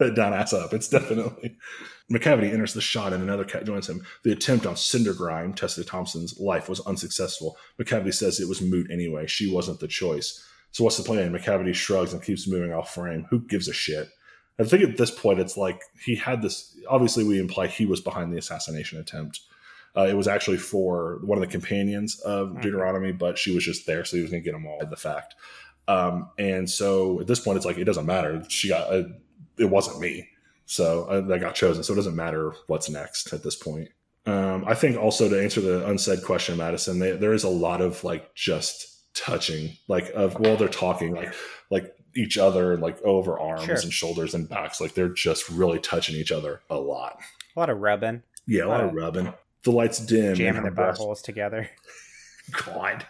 [0.14, 0.72] down ass up.
[0.72, 1.56] It's definitely.
[2.12, 4.04] Macavity enters the shot and another cat joins him.
[4.22, 7.56] The attempt on Cindergrime, Tessa Thompson's life, was unsuccessful.
[7.80, 9.26] Macavity says it was moot anyway.
[9.26, 10.44] She wasn't the choice.
[10.70, 11.32] So what's the plan?
[11.32, 13.26] Macavity shrugs and keeps moving off frame.
[13.30, 14.08] Who gives a shit?
[14.58, 16.76] I think at this point, it's like he had this.
[16.88, 19.40] Obviously, we imply he was behind the assassination attempt.
[19.96, 23.86] Uh, it was actually for one of the companions of Deuteronomy, but she was just
[23.86, 24.80] there, so he was going to get them all.
[24.86, 25.34] The fact,
[25.88, 28.42] um, and so at this point, it's like it doesn't matter.
[28.48, 29.04] She got uh,
[29.58, 30.28] it wasn't me,
[30.66, 31.82] so uh, that got chosen.
[31.82, 33.88] So it doesn't matter what's next at this point.
[34.26, 37.80] Um, I think also to answer the unsaid question, Madison, they, there is a lot
[37.80, 41.32] of like just touching, like of well, they're talking like
[41.70, 43.74] like each other, like over arms Sure.
[43.76, 47.18] and shoulders and backs, like they're just really touching each other a lot.
[47.54, 48.96] A lot of rubbing, Yeah, a lot of Wow.
[49.02, 49.34] rubbing.
[49.62, 50.34] The lights dim.
[50.34, 51.68] jamming their buttholes together.
[52.64, 53.04] God.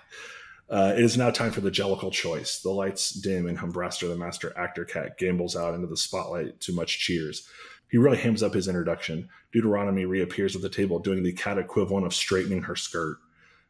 [0.68, 2.60] Uh, it is now time for the Jellicle choice.
[2.60, 6.72] The lights dim, and Humbraster, the master actor cat, gambles out into the spotlight to
[6.72, 7.48] much cheers.
[7.88, 9.28] He really hams up his introduction.
[9.52, 13.18] Deuteronomy reappears at the table, doing the cat equivalent of straightening her skirt.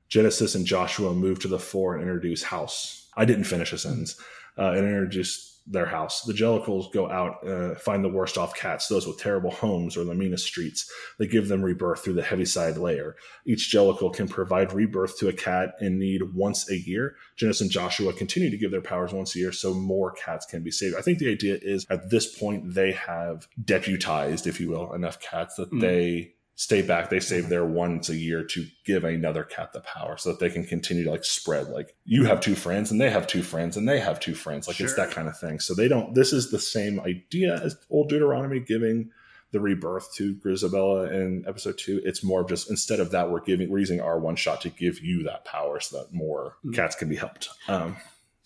[0.09, 3.09] Genesis and Joshua move to the fore and introduce House.
[3.17, 4.19] I didn't finish a sentence.
[4.57, 6.23] Uh, and introduce their house.
[6.23, 10.05] The Jellicles go out, uh, find the worst off cats, those with terrible homes or
[10.05, 10.89] the meanest streets.
[11.19, 13.17] They give them rebirth through the Heaviside layer.
[13.45, 17.17] Each Jellicle can provide rebirth to a cat in need once a year.
[17.37, 20.63] Genesis and Joshua continue to give their powers once a year so more cats can
[20.63, 20.95] be saved.
[20.97, 25.21] I think the idea is at this point they have deputized, if you will, enough
[25.21, 25.81] cats that Mm.
[25.81, 27.11] they stay back.
[27.11, 30.51] They save their once a year to give another cat the power so that they
[30.51, 31.69] can continue to like spread.
[31.69, 34.67] Like you have two friends and they have two friends and they have two friends.
[34.67, 35.61] Like it's that kind of thing.
[35.61, 39.11] So they don't, this is the same idea as old Deuteronomy giving
[39.53, 42.01] the rebirth to Grizabella in episode two.
[42.05, 44.71] It's more of just instead of that, we're giving we're using our one shot to
[44.71, 46.75] give you that power so that more Mm.
[46.75, 47.49] cats can be helped.
[47.69, 47.97] Um,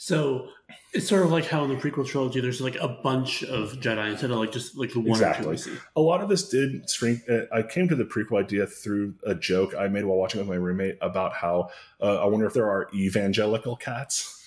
[0.02, 0.48] So
[0.94, 4.10] it's sort of like how in the prequel trilogy, there's like a bunch of Jedi
[4.12, 5.56] instead of like just like the one or Exactly.
[5.58, 5.76] see.
[5.94, 7.20] a lot of this did string.
[7.30, 10.48] Uh, I came to the prequel idea through a joke I made while watching with
[10.48, 11.68] my roommate about how
[12.00, 14.38] uh, I wonder if there are evangelical cats.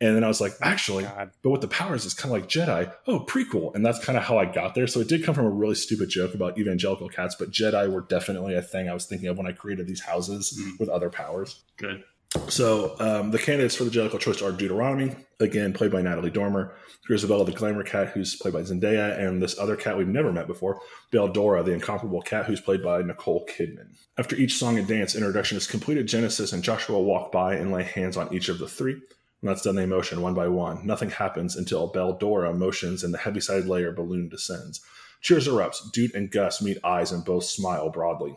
[0.00, 1.32] And then I was like, actually, God.
[1.42, 2.92] but with the powers, it's kind of like Jedi.
[3.08, 3.74] Oh, prequel.
[3.74, 4.86] And that's kind of how I got there.
[4.86, 8.02] So it did come from a really stupid joke about evangelical cats, but Jedi were
[8.02, 10.78] definitely a thing I was thinking of when I created these houses Mhm.
[10.78, 11.60] with other powers.
[11.76, 12.02] Good.
[12.48, 16.74] So um, the candidates for the Jellicle choice are Deuteronomy, again played by Natalie Dormer,
[17.08, 20.46] Grizabella the Glamour Cat, who's played by Zendaya, and this other cat we've never met
[20.46, 20.80] before,
[21.10, 23.96] Beldora, the incomparable cat, who's played by Nicole Kidman.
[24.16, 27.82] After each song and dance introduction is completed, Genesis and Joshua walk by and lay
[27.82, 28.94] hands on each of the three.
[29.40, 30.86] When that's done, they motion one by one.
[30.86, 34.80] Nothing happens until Beldora motions and the heaviside layer balloon descends.
[35.20, 35.90] Cheers erupts.
[35.92, 38.36] Dude and Gus meet eyes and both smile broadly.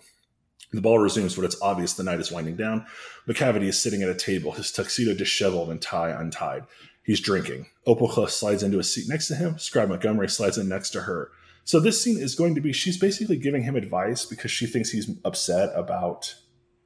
[0.76, 2.86] The ball resumes, but it's obvious the night is winding down.
[3.28, 6.66] Macavity is sitting at a table, his tuxedo disheveled and tie untied.
[7.04, 7.68] He's drinking.
[7.88, 9.58] Opalcliff slides into a seat next to him.
[9.58, 11.32] Scribe Montgomery slides in next to her.
[11.64, 14.90] So this scene is going to be she's basically giving him advice because she thinks
[14.90, 16.36] he's upset about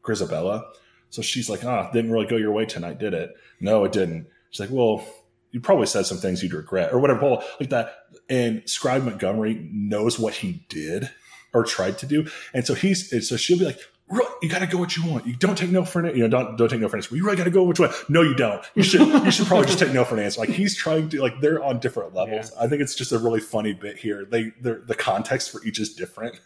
[0.04, 0.66] Grizabella.
[1.10, 3.34] So she's like, ah, didn't really go your way tonight, did it?
[3.60, 4.28] No, it didn't.
[4.52, 5.04] She's like, well,
[5.52, 7.96] you probably said some things you'd regret or whatever, like that.
[8.30, 11.10] And Scribe Montgomery knows what he did
[11.54, 12.28] or tried to do.
[12.54, 13.80] And so he's, and so she'll be like,
[14.10, 15.26] "Ru- you got to go what you want.
[15.28, 16.18] You don't take no for an, answer.
[16.18, 17.16] you know, don't, don't take no for an answer.
[17.16, 17.90] You really got to go which way.
[18.08, 18.64] No, you don't.
[18.76, 20.40] You should, you should probably just take no for an answer.
[20.40, 22.52] Like he's trying to, like they're on different levels.
[22.60, 24.26] I think it's just a really funny bit here.
[24.26, 26.40] They, they're, the context for each is different.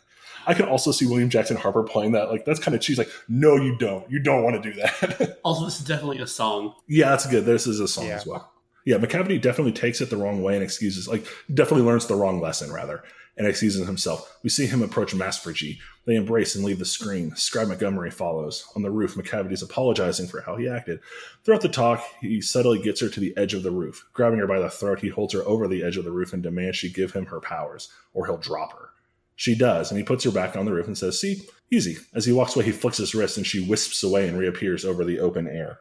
[0.46, 2.30] I can also see William Jackson Harper playing that.
[2.30, 3.04] Like that's kind of cheesy.
[3.04, 4.10] Like, no, you don't.
[4.12, 5.38] You don't want to do that.
[5.46, 6.74] Also, this is definitely a song.
[6.88, 7.46] yeah, that's good.
[7.46, 8.16] This is a song Yeah.
[8.16, 8.50] as well.
[8.86, 12.42] Yeah, Macavity definitely takes it the wrong way and excuses, like, definitely learns the wrong
[12.42, 13.02] lesson, rather,
[13.38, 14.38] and excuses himself.
[14.44, 15.80] We see him approach Maspergy.
[16.06, 17.36] They embrace and leave the screen.
[17.36, 18.66] Scribe Montgomery follows.
[18.76, 21.00] On the roof, Macavity's apologizing for how he acted.
[21.44, 24.06] Throughout the talk, he subtly gets her to the edge of the roof.
[24.14, 26.44] Grabbing her by the throat, he holds her over the edge of the roof and
[26.44, 28.90] demands she give him her powers, or he'll drop her.
[29.36, 31.98] She does, and he puts her back on the roof and says, See, easy.
[32.14, 35.04] As he walks away, he flicks his wrist and she wisps away and reappears over
[35.04, 35.80] the open air.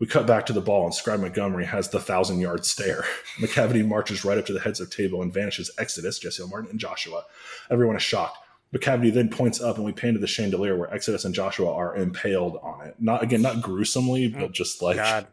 [0.00, 3.04] We cut back to the ball, and Scribe Montgomery has the thousand yard stare.
[3.38, 6.48] Macavity marches right up to the heads of table and vanishes Exodus, Jesse L.
[6.48, 7.24] Martin, and Joshua.
[7.70, 8.38] Everyone is shocked.
[8.74, 11.94] Macavity then points up, and we pan to the chandelier where Exodus and Joshua are
[11.96, 12.94] impaled on it.
[12.98, 14.40] Not again, not gruesomely, mm.
[14.40, 15.26] but just like God.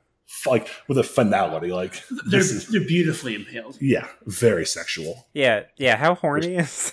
[0.45, 1.71] like with a finality.
[1.71, 3.77] Like They're, is they're beautifully impaled.
[3.79, 5.27] yeah, very sexual.
[5.33, 5.95] Yeah, yeah.
[5.95, 6.91] How horny is?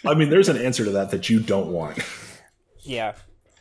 [0.04, 1.98] I mean, there's an answer to that that you don't want.
[2.80, 3.14] yeah,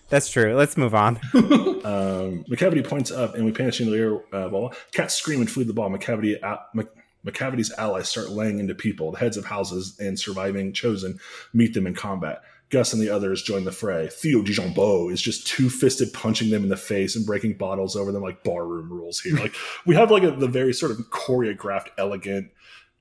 [0.09, 0.55] that's true.
[0.55, 1.19] Let's move on.
[1.87, 4.73] Um, Macavity points up, and we pan the chandelier uh, ball.
[4.91, 5.89] Cats scream and flee the ball.
[5.89, 6.91] Macavity, uh, Mc-
[7.25, 9.13] Macavity's allies start laying into people.
[9.13, 11.17] The heads of houses and surviving chosen
[11.53, 12.41] meet them in combat.
[12.69, 14.09] Gus and the others join the fray.
[14.11, 18.11] Theo Dijonbeaux is just two fisted punching them in the face and breaking bottles over
[18.11, 19.35] them like barroom rules here.
[19.35, 19.55] Like
[19.85, 22.51] we have like a, the very sort of choreographed, elegant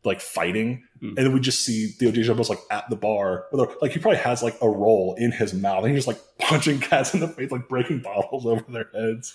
[0.05, 1.09] like fighting, Mm.
[1.09, 3.45] and then we just see Theo Dijonbeaux's like at the bar,
[3.83, 6.81] like he probably has like a roll in his mouth, and he's just like punching
[6.81, 9.35] cats in the face, like breaking bottles over their heads.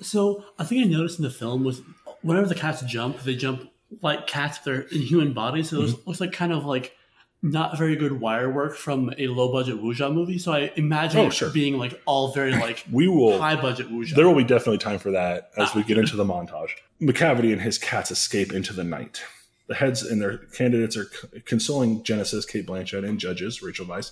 [0.00, 1.82] So I think I noticed in the film was
[2.22, 3.68] whenever the cats jump, they jump
[4.02, 5.70] like cats, they're in human bodies.
[5.70, 6.08] So it Mm-hmm.
[6.08, 6.96] looks, like kind of like
[7.42, 10.38] not very good wire work from a low budget wuxia movie.
[10.38, 11.50] So I imagine Oh, it sure.
[11.50, 14.14] being like all very like We will high budget wuxia.
[14.14, 16.68] There will be definitely time for that as we get into the montage.
[17.00, 19.22] Macavity and his cats escape into the night.
[19.70, 21.08] The heads and their candidates are
[21.44, 24.10] consoling Genesis, Cate Blanchett, and judges, Rachel Weisz,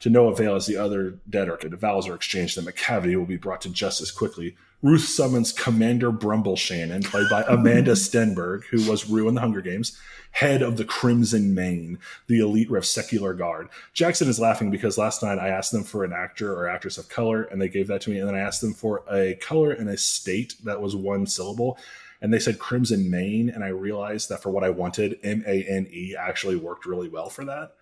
[0.00, 3.38] to no avail as the other dead are vows are exchanged that Macavity will be
[3.38, 4.54] brought to justice quickly.
[4.82, 9.62] Ruth summons Commander Brumble Shannon, played by Amandla Stenberg, who was Rue in the Hunger
[9.62, 9.98] Games,
[10.32, 13.70] head of the Crimson Mane, the elite Rev Secular Guard.
[13.94, 17.08] Jackson is laughing because last night I asked them for an actor or actress of
[17.08, 18.18] color, and they gave that to me.
[18.18, 21.78] And then I asked them for a color and a state that was one syllable,
[22.20, 23.48] and they said Crimson Mane.
[23.48, 27.08] And I realized that for what I wanted, M A N E actually worked really
[27.08, 27.72] well for that.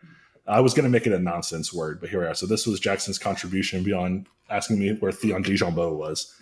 [0.47, 2.34] I was going to make it a nonsense word, but here we are.
[2.34, 6.32] So this was Jackson's contribution beyond asking me where Theon Dijonbeaux was.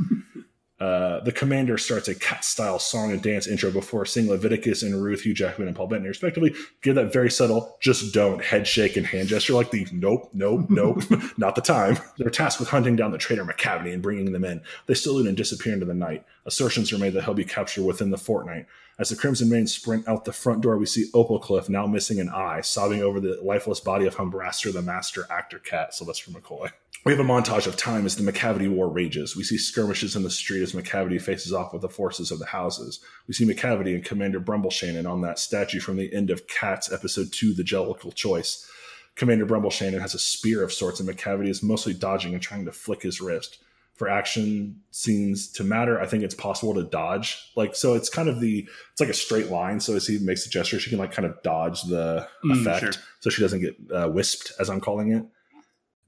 [0.84, 5.02] Uh, the commander starts a cat style song and dance intro before seeing Leviticus and
[5.02, 8.98] Ruth, Hugh Jackman, and Paul Bettany, respectively, give that very subtle, just don't head shake
[8.98, 11.02] and hand gesture like the nope, nope, nope,
[11.38, 11.96] not the time.
[12.18, 14.60] They're tasked with hunting down the traitor Macavity and bringing them in.
[14.84, 16.26] They salute and disappear into the night.
[16.44, 18.66] Assertions are made that he'll be captured within the fortnight.
[18.96, 22.20] As the Crimson Mane sprint out the front door, we see Opal Cliff, now missing
[22.20, 26.70] an eye, sobbing over the lifeless body of Humbraster, the master actor cat, Sylvester McCoy.
[27.04, 29.36] We have a montage of time as the Macavity War rages.
[29.36, 32.46] We see skirmishes in the street as Macavity faces off with the forces of the
[32.46, 33.00] houses.
[33.26, 37.32] We see Macavity and Commander Brumbleshannon on that statue from the end of Cats episode
[37.32, 38.70] 2, The Jellicle Choice.
[39.16, 42.72] Commander Brumbleshannon has a spear of sorts, and Macavity is mostly dodging and trying to
[42.72, 43.58] flick his wrist.
[43.94, 47.50] For action scenes to matter, I think it's possible to dodge.
[47.54, 49.78] Like so, it's kind of the it's like a straight line.
[49.78, 52.94] So as he makes a gesture, she can like kind of dodge the Mm, effect,
[52.94, 53.02] sure.
[53.20, 55.24] so she doesn't get uh, wisped, as I'm calling it.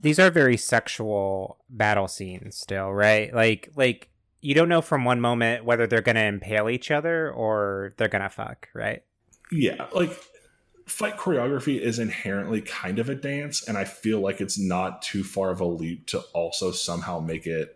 [0.01, 3.33] These are very sexual battle scenes still, right?
[3.33, 4.11] Like like
[4.41, 8.09] you don't know from one moment whether they're going to impale each other or they're
[8.09, 9.03] going to fuck, right?
[9.53, 10.11] yeah like
[10.87, 15.23] fight choreography is inherently kind of a dance and i feel like it's not too
[15.23, 17.76] far of a leap to also somehow make it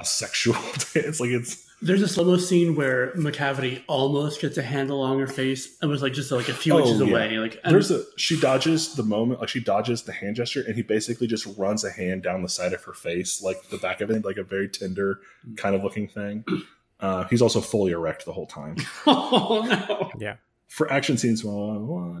[0.00, 0.54] a sexual
[0.94, 5.18] dance like it's There's a slow mo scene where Macavity almost gets a handle on
[5.18, 7.06] her face and was like just like a few Oh, inches yeah.
[7.06, 7.38] away.
[7.38, 10.74] Like and there's a she dodges the moment like she dodges the hand gesture and
[10.74, 14.00] he basically just runs a hand down the side of her face like the back
[14.00, 15.20] of it like a very tender
[15.56, 16.44] kind of looking thing
[17.00, 18.76] uh, he's also fully erect the whole time
[19.06, 20.10] oh no.
[20.18, 20.36] Yeah.
[20.68, 22.20] for action scenes, well,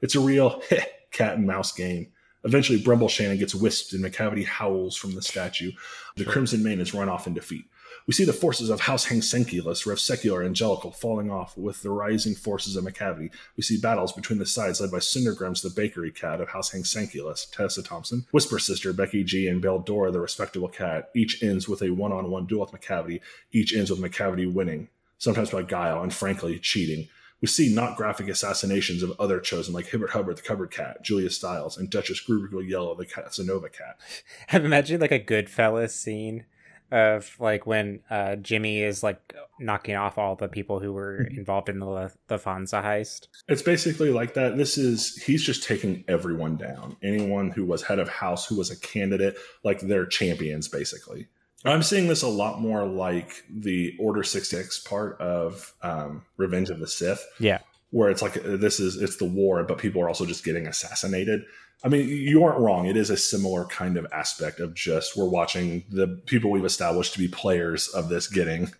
[0.00, 0.62] it's a real
[1.12, 2.12] cat and mouse game.
[2.44, 5.72] Eventually, Brumble Shannon gets wisped and Macavity howls from the statue.
[6.16, 7.66] The Crimson Mane is run off in defeat.
[8.06, 11.90] We see the forces of House Hangsenkulus, Rev Secular, and Jellicle falling off with the
[11.90, 13.30] rising forces of Macavity.
[13.56, 17.50] We see battles between the sides led by Cindergrims, the bakery cat of House Hangsenkulus,
[17.52, 21.10] Tessa Thompson, Whisper Sister, Becky G, and Beldora, the respectable cat.
[21.14, 23.20] Each ends with a one on one duel with Macavity.
[23.52, 24.88] Each ends with Macavity winning,
[25.18, 27.08] sometimes by guile and frankly cheating.
[27.42, 31.28] We see not graphic assassinations of other chosen like Hibbert Hubbard, the Cupboard Cat, Julia
[31.28, 33.98] Stiles, and Duchess Grubergil Yellow, the Casanova Cat.
[34.52, 36.44] I've imagined like a Goodfellas scene
[36.92, 41.68] of like when uh, Jimmy is like knocking off all the people who were involved
[41.68, 43.28] in the the Fonza heist.
[43.48, 44.58] It's basically like that.
[44.58, 46.96] This is he's just taking everyone down.
[47.02, 51.28] Anyone who was head of house, who was a candidate, like they're champions, basically.
[51.64, 56.80] I'm seeing this a lot more like the Order 66 part of um, Revenge of
[56.80, 57.58] the Sith, Yeah.
[57.90, 61.44] where it's like this is it's the war, but people are also just getting assassinated.
[61.84, 62.86] I mean, you aren't wrong.
[62.86, 67.12] It is a similar kind of aspect of just we're watching the people we've established
[67.14, 68.72] to be players of this getting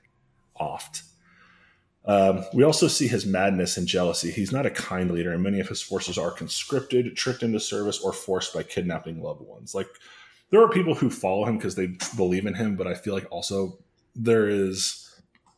[0.60, 1.02] offed.
[2.04, 4.30] Um, we also see his madness and jealousy.
[4.32, 8.00] He's not a kind leader, and many of his forces are conscripted, tricked into service,
[8.00, 9.72] or forced by kidnapping loved ones.
[9.74, 9.88] Like
[10.52, 13.26] there are people who follow him because they believe in him, but I feel like
[13.32, 13.78] also
[14.14, 15.08] there is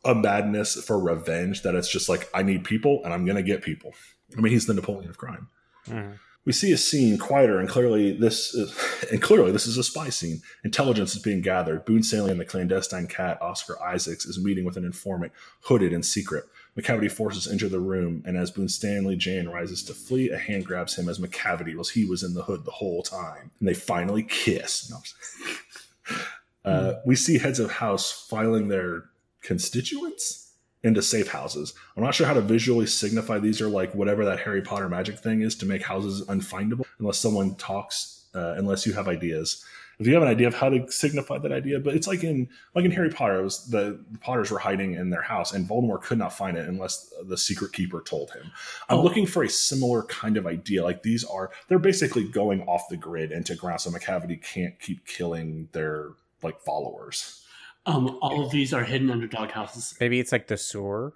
[0.03, 3.61] a madness for revenge that it's just like I need people and I'm gonna get
[3.61, 3.93] people.
[4.35, 5.49] I mean, he's the Napoleon of crime.
[5.87, 6.19] Mhm.
[6.45, 8.71] We see a scene quieter, and clearly this is,
[9.11, 10.41] and clearly this is a spy scene.
[10.63, 11.85] Intelligence is being gathered.
[11.85, 16.05] Boone Stanley and the clandestine cat Oscar Isaacs is meeting with an informant, hooded and
[16.05, 16.45] secret.
[16.77, 20.65] Macavity forces enter the room, and as Boone Stanley Jane rises to flee, a hand
[20.65, 23.73] grabs him as Macavity was he was in the hood the whole time, and they
[23.73, 24.91] finally kiss.
[24.91, 26.19] No,
[26.65, 29.05] uh, we see heads of house filing their
[29.41, 30.51] constituents
[30.83, 31.73] into safe houses.
[31.95, 35.17] I'm not sure how to visually signify these are like whatever that Harry Potter magic
[35.17, 39.63] thing is to make houses unfindable unless someone talks uh, unless you have ideas.
[39.99, 42.49] If you have an idea of how to signify that idea, but it's like in
[42.73, 45.67] like in Harry Potter, it was the, the Potters were hiding in their house, and
[45.67, 48.51] Voldemort could not find it unless the secret keeper told him.
[48.89, 49.03] I'm Oh.
[49.03, 50.83] looking for a similar kind of idea.
[50.83, 55.05] Like these are they're basically going off the grid into ground, so Macavity can't keep
[55.05, 56.09] killing their
[56.43, 57.41] like followers.
[57.85, 59.95] Um, all of these are hidden under dog houses.
[59.99, 61.13] Maybe it's like the sewer.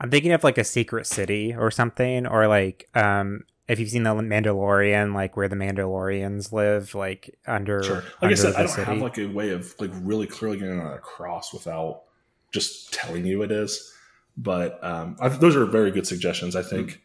[0.00, 4.02] I'm thinking of like a secret city or something, or like um, if you've seen
[4.02, 7.82] the Mandalorian, like where the Mandalorians live, like under.
[7.82, 7.96] Sure.
[7.96, 8.84] Like under I said, I don't city.
[8.84, 12.02] have like a way of like really clearly getting that across without
[12.52, 13.92] just telling you it is.
[14.36, 16.56] But um, I, those are very good suggestions.
[16.56, 17.00] I think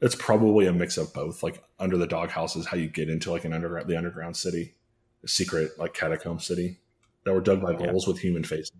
[0.00, 1.42] it's probably a mix of both.
[1.42, 4.74] Like under the doghouse is how you get into like an underground, the underground city,
[5.24, 6.78] a secret like catacomb city
[7.24, 7.92] that were dug by Yeah.
[7.92, 8.72] with human faces.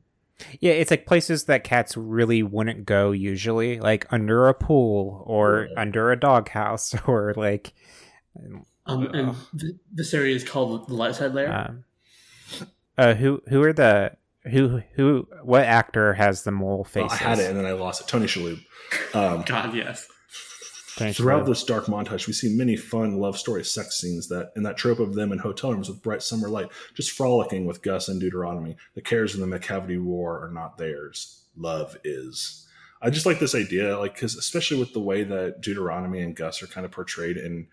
[0.61, 5.68] Yeah, it's like places that cats really wouldn't go usually, like under a pool or
[5.70, 5.80] Yeah.
[5.80, 7.72] under a doghouse or like.
[8.89, 9.34] Um, and
[9.93, 11.51] this area is called the light side layer.
[11.53, 11.84] Um,
[12.99, 14.12] uh, who who are the
[14.45, 17.12] who who what actor has the mole Well, faces?
[17.12, 18.09] I had it and then I lost it.
[18.09, 18.61] Tony Shalhoub.
[19.14, 20.07] Um, God, yes.
[20.97, 21.47] Tony Throughout Shalhoub.
[21.47, 24.99] this dark montage, we see many fun love story sex scenes that in that trope
[24.99, 28.76] of them in hotel rooms with bright summer light, just frolicking with Gus and Deuteronomy.
[28.94, 31.42] The cares of the Macavity War are not theirs.
[31.55, 32.66] Love is.
[33.03, 36.62] I just like this idea, like because especially with the way that Deuteronomy and Gus
[36.62, 37.68] are kind of portrayed in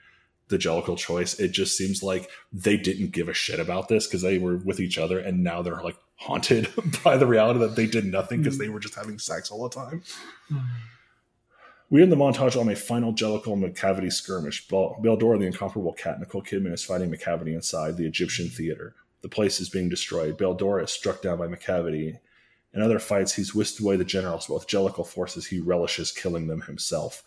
[0.49, 4.21] the Jellicle choice, it just seems like they didn't give a shit about this because
[4.21, 6.67] they were with each other, and now they're like haunted
[7.05, 8.63] by the reality that they did nothing because hmm.
[8.63, 10.03] they were just having sex all the time.
[10.49, 10.57] Hmm.
[11.93, 14.67] We end the montage on a final Jellicle Macavity skirmish.
[14.67, 18.95] Beldor, the incomparable cat, Nicole Kidman is fighting Macavity inside the Egyptian theater.
[19.21, 20.39] The place is being destroyed.
[20.39, 22.17] Beldor is struck down by Macavity.
[22.73, 26.47] In other fights, he's whisked away the generals, but with Jellicle forces, he relishes killing
[26.47, 27.21] them himself.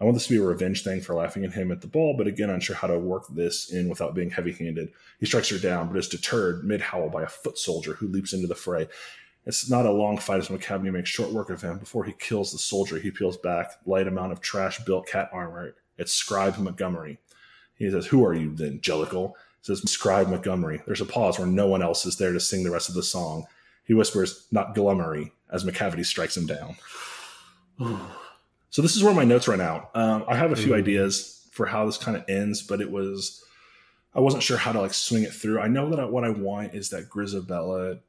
[0.00, 2.16] I want this to be a revenge thing for laughing at him at the ball,
[2.18, 4.88] but again, unsure how to work this in without being heavy handed.
[5.20, 8.32] He strikes her down, but is deterred mid howl by a foot soldier who leaps
[8.32, 8.88] into the fray.
[9.48, 11.78] It's not a long fight as Macavity makes short work of him.
[11.78, 15.74] Before he kills the soldier, he peels back light amount of trash built cat armor.
[15.96, 17.18] It's Scribe Montgomery.
[17.76, 19.32] He says, Who are you then, Jellicle?
[19.62, 20.82] Says, Scribe Montgomery.
[20.84, 23.02] There's a pause where no one else is there to sing the rest of the
[23.02, 23.46] song.
[23.84, 26.76] He whispers, Not Glummery, as Macavity strikes him down.
[28.70, 29.88] So this is where my notes run out.
[29.94, 30.76] Um, I have a few Ooh.
[30.76, 33.42] ideas for how this kind of ends, but it was
[34.14, 35.58] I wasn't sure how to like swing it through.
[35.58, 38.00] I know that I, what I want is that Grizabella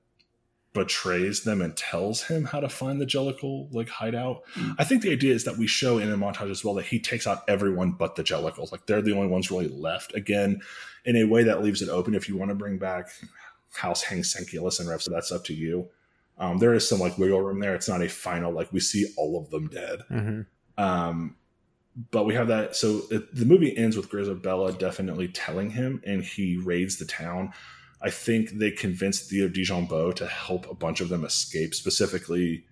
[0.73, 4.43] betrays them and tells him how to find the Jellicle like hideout.
[4.53, 4.75] Mm.
[4.77, 6.99] I think the idea is that we show in a montage as well that he
[6.99, 8.71] takes out everyone but the Jellicles.
[8.71, 10.13] Like they're the only ones really left.
[10.15, 10.61] Again,
[11.05, 12.13] in a way that leaves it open.
[12.13, 13.09] If you want to bring back
[13.73, 15.89] House Hang Senculus and Rev, so that's up to you.
[16.37, 17.75] Um, there is some like wiggle room there.
[17.75, 19.99] It's not a final like we see all of them dead.
[20.09, 20.45] Mhm.
[20.77, 21.35] Um,
[22.11, 22.75] but we have that.
[22.75, 27.51] So it, the movie ends with Grizabella definitely telling him, and he raids the town.
[28.01, 32.65] I think they convinced Theo Dijonbeaux to help a bunch of them escape, specifically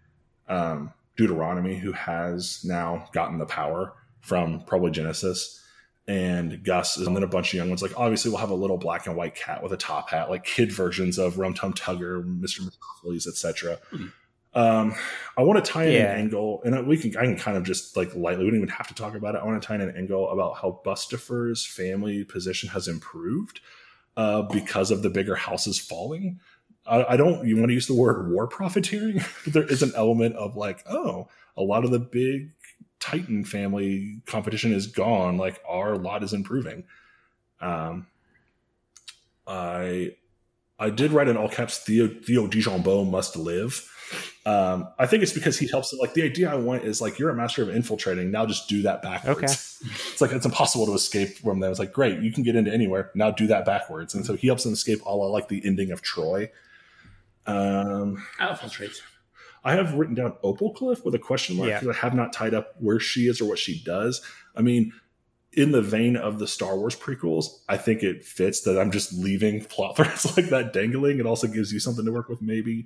[0.48, 5.62] um, Deuteronomy, who has now gotten the power from probably Genesis.
[6.10, 7.82] And Gus, and then a bunch of young ones.
[7.82, 10.46] Like, obviously, we'll have a little black and white cat with a top hat, like
[10.46, 12.62] kid versions of Rum Tum Tugger, Mr.
[12.62, 13.78] Mistoffelees, etc.
[13.92, 14.14] Mhm.
[14.54, 14.96] Um,
[15.38, 16.14] I want to tie in Yeah.
[16.14, 18.46] an angle, and I- we can I can kind of just like lightly.
[18.46, 19.40] We don't even have to talk about it.
[19.40, 23.60] I want to tie in an angle about how Bustifer's family position has improved
[24.18, 26.40] uh, because of the bigger houses falling.
[26.86, 27.48] I, I don't.
[27.48, 29.22] You want to use the word war profiteering?
[29.46, 32.52] but there is an element of like, oh, a lot of the big
[33.00, 35.38] Titan family competition is gone.
[35.38, 36.84] Like our lot is improving.
[37.62, 38.08] Um,
[39.46, 40.16] I
[40.80, 43.94] I did write in all caps Theo Theo Dijonbeaux must live.
[44.46, 45.94] Um, I think it's because he helps.
[45.94, 48.32] Like the idea I want is like you're a master of infiltrating.
[48.32, 49.38] Now just do that backwards.
[49.38, 49.92] Okay.
[50.12, 51.70] it's like it's impossible to escape from them.
[51.70, 53.12] It's like great, you can get into anywhere.
[53.16, 54.14] Now do that backwards.
[54.16, 55.00] And so he helps them escape.
[55.06, 56.50] All like the ending of Troy.
[57.46, 59.02] Um, Outfiltrates.
[59.64, 61.80] I have written down Opal Cliff with a question mark Yeah.
[61.80, 64.22] because I have not tied up where she is or what she does.
[64.56, 64.94] I mean,
[65.54, 69.12] in the vein of the Star Wars prequels, I think it fits that I'm just
[69.14, 71.20] leaving plot threads like that dangling.
[71.20, 72.86] It also gives you something to work with, maybe.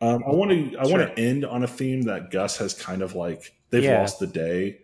[0.00, 3.02] Um, I want to I want to end on a theme that Gus has kind
[3.02, 4.00] of like they've Yeah.
[4.00, 4.78] lost the day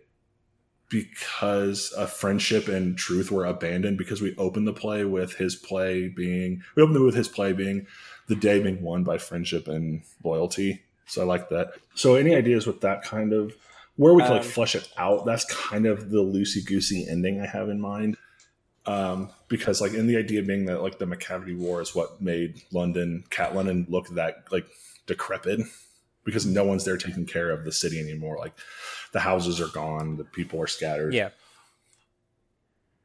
[0.89, 6.07] because a friendship and truth were abandoned because we opened the play with his play
[6.07, 7.87] being we opened it with his play being
[8.27, 10.81] the day being won by friendship and loyalty.
[11.07, 11.73] So I like that.
[11.95, 13.55] So any ideas with that kind of
[13.95, 15.25] where we can like Um, flesh it out?
[15.25, 18.17] That's kind of the loosey goosey ending I have in mind.
[18.85, 22.61] Um, because like in the idea being that like the Macavity War is what made
[22.71, 24.65] London, Cat London look that like
[25.05, 25.61] decrepit
[26.23, 28.37] because no one's there taking care of the city anymore.
[28.37, 28.53] Like
[29.11, 31.13] the houses are gone, the people are scattered.
[31.13, 31.29] Yeah.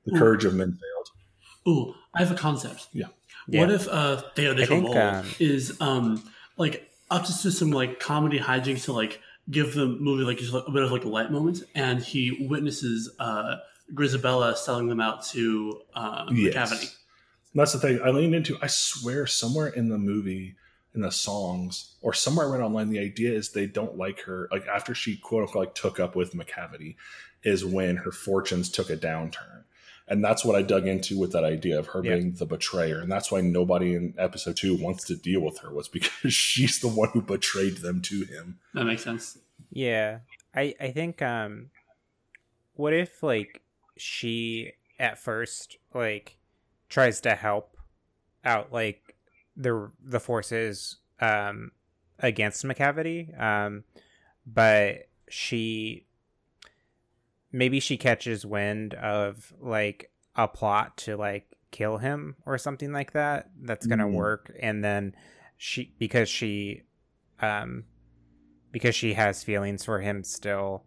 [0.07, 1.09] The courage of men failed.
[1.69, 2.89] Ooh, I have a concept.
[2.93, 3.07] Yeah.
[3.47, 3.75] What Yeah.
[3.75, 6.23] if uh, Theo de I think, Chauvel um, is um
[6.57, 9.21] like up to some like comedy hijinks to like
[9.51, 13.11] give the movie like just a bit of like a light moment, and he witnesses
[13.19, 13.57] uh
[13.95, 16.53] Grizabella selling them out to uh, Yes.
[16.55, 16.89] Cavity.
[17.55, 18.59] That's the thing I leaned into.
[18.61, 20.57] I swear, somewhere in the movie,
[20.95, 24.49] in the songs, or somewhere I read online, the idea is they don't like her.
[24.51, 26.97] Like after she quote unquote like took up with Macavity,
[27.43, 29.63] is when her fortunes took a downturn,
[30.09, 32.17] and that's what I dug into with that idea of her Yeah.
[32.17, 35.71] being the betrayer, and that's why nobody in episode two wants to deal with her
[35.73, 38.59] was because she's the one who betrayed them to him.
[38.75, 39.39] That makes sense.
[39.71, 40.21] Yeah.
[40.55, 41.71] I I think um
[42.75, 43.61] what if like
[43.97, 46.39] she at first like
[46.89, 47.77] tries to help
[48.45, 49.08] out like
[49.59, 51.73] the the forces um
[52.21, 53.85] against Macavity um
[54.47, 56.07] but she
[57.53, 63.13] maybe she catches wind of like a plot to like kill him or something like
[63.13, 64.13] that that's going to Mm.
[64.15, 65.15] work and then
[65.57, 66.83] she because she
[67.41, 67.85] um
[68.73, 70.85] because she has feelings for him still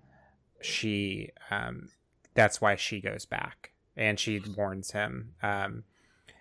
[0.62, 1.90] she um
[2.34, 5.84] that's why she goes back and she warns him um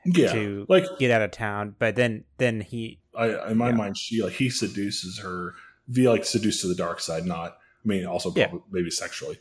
[0.04, 3.74] Yeah, to like get out of town but then then he I in my Yeah.
[3.74, 5.54] mind, she like he seduces her
[5.88, 7.26] via like seduced to the dark side.
[7.26, 8.46] Not, I mean, also Yeah.
[8.48, 9.38] probably, maybe sexually,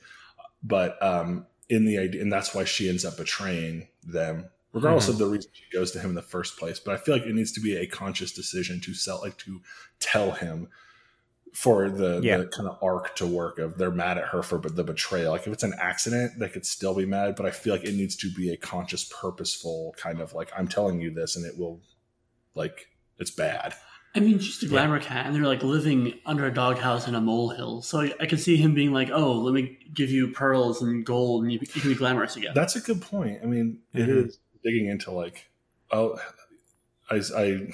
[0.63, 5.11] but um, in the idea, and that's why she ends up betraying them, regardless Mm-hmm.
[5.13, 6.79] of the reason she goes to him in the first place.
[6.79, 9.61] But I feel like it needs to be a conscious decision to sell, like to
[9.99, 10.67] tell him
[11.53, 12.37] for the, Yeah.
[12.37, 15.31] the kind of arc to work of they're mad at her for the betrayal.
[15.31, 17.95] Like if it's an accident, they could still be mad, but I feel like it
[17.95, 21.57] needs to be a conscious, purposeful kind of like I'm telling you this, and it
[21.57, 21.81] will
[22.55, 22.87] like
[23.17, 23.73] it's bad.
[24.15, 24.69] I mean, she's a Yeah.
[24.71, 27.83] glamour cat, and they're like living under a doghouse in a molehill.
[27.83, 31.05] So I, I can see him being like, "Oh, let me give you pearls and
[31.05, 33.39] gold, and you, you can be glamorous again." That's a good point.
[33.43, 34.25] I mean, it Mhm.
[34.27, 35.47] is digging into like,
[35.91, 36.19] oh,
[37.11, 37.71] I, I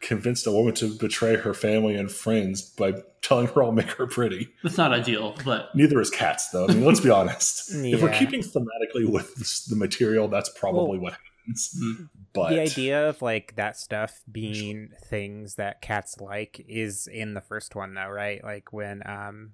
[0.00, 4.06] convinced a woman to betray her family and friends by telling her I'll make her
[4.06, 4.48] pretty.
[4.62, 6.66] That's not ideal, but Neither is cats, though.
[6.66, 7.74] I mean, let's be honest.
[7.74, 7.94] yeah.
[7.96, 9.34] If we're keeping thematically with
[9.68, 11.76] the material, that's probably what happens.
[11.82, 12.08] Mm.
[12.32, 17.40] But the idea of like that stuff being things that cats like is in the
[17.40, 19.52] first one though right like when um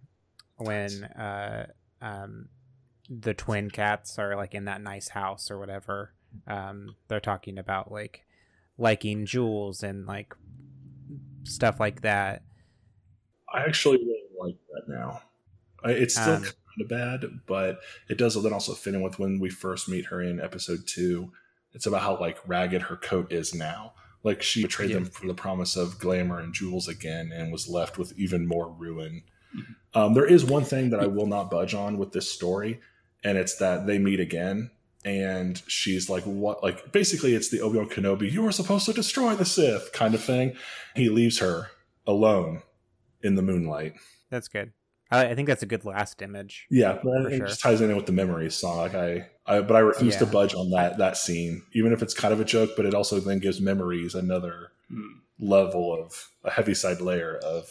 [0.57, 1.67] when uh
[2.03, 2.49] um
[3.09, 6.13] the twin cats are like in that nice house or whatever
[6.49, 8.25] um they're talking about like
[8.79, 10.35] liking jewels and like
[11.45, 12.43] stuff like that
[13.53, 15.21] I actually really like that now.
[15.85, 19.39] It's still Um, kind of bad, but it does then also fit in with when
[19.39, 21.31] we first meet her in episode two.
[21.73, 23.93] It's about how like ragged her coat is now.
[24.25, 24.97] Like she betrayed Yeah.
[24.97, 28.71] them for the promise of glamour and jewels again, and was left with even more
[28.73, 29.23] ruin.
[29.55, 29.99] Mm-hmm.
[30.01, 32.81] Um, there is one thing that I will not budge on with this story,
[33.23, 34.71] and it's that they meet again,
[35.05, 38.31] and she's like, "What?" Like basically, it's the Obi Wan Kenobi.
[38.31, 40.57] You were supposed to destroy the Sith kind of thing.
[40.97, 41.69] He leaves her
[42.07, 42.63] alone
[43.23, 43.95] in the moonlight.
[44.29, 44.73] that's good
[45.11, 47.47] i, I think that's a good last image Yeah, and it sure.
[47.47, 48.77] just ties in with the memories song.
[48.79, 52.13] Like I, I but I refuse to budge on that that scene, even if it's
[52.13, 52.71] kind of a joke.
[52.77, 55.07] But it also then gives memories another mm,
[55.39, 57.69] level of a Heaviside layer of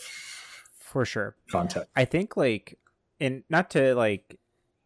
[0.80, 1.88] for sure content.
[1.96, 2.80] I think like
[3.20, 4.40] and not to like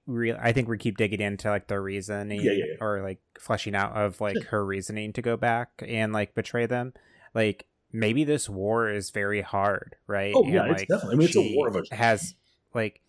[0.08, 2.76] real I think we keep digging into like the reasoning Yeah, yeah, yeah.
[2.86, 6.94] or like fleshing out of like her reasoning to go back and like betray them.
[7.36, 10.34] Like maybe this war is very hard, right?
[10.36, 11.98] Oh, and, yeah, it's definitely- I mean, it's a war of attrition.
[11.98, 12.36] has
[12.74, 13.02] like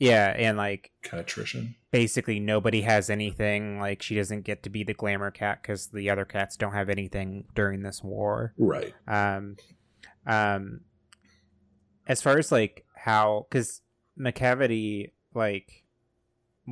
[0.00, 1.74] yeah, and like Kind of attrition.
[1.90, 6.08] basically nobody has anything like she doesn't get to be the glamour cat cuz the
[6.10, 8.94] other cats don't have anything during this war Right.
[9.08, 9.56] um
[10.26, 10.82] um
[12.06, 13.82] as far as like how because
[14.18, 15.84] Macavity like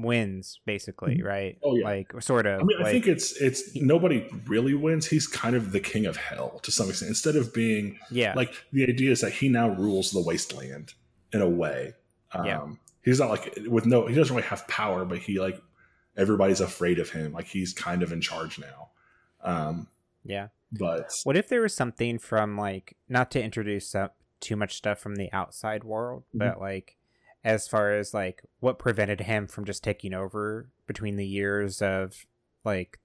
[0.03, 1.85] wins basically right Oh, yeah.
[1.85, 5.07] like sort of I mean, I like, think it's it's nobody really wins.
[5.07, 7.09] He's kind of the king of hell to some extent.
[7.09, 10.95] Instead of being yeah like the idea is that he now rules the wasteland
[11.33, 11.95] in a way.
[12.33, 12.67] Um, Yeah.
[13.03, 14.07] He's not like with no.
[14.07, 15.61] He doesn't really have power, but he like
[16.17, 17.33] everybody's afraid of him.
[17.33, 18.91] Like he's kind of in charge now.
[19.43, 19.89] Um,
[20.25, 24.75] yeah but what if there was something from like not to introduce up too much
[24.75, 26.39] stuff from the outside world Mm-hmm.
[26.39, 26.97] but like
[27.45, 32.27] as far as like what prevented him from just taking over between the years of
[32.65, 32.99] like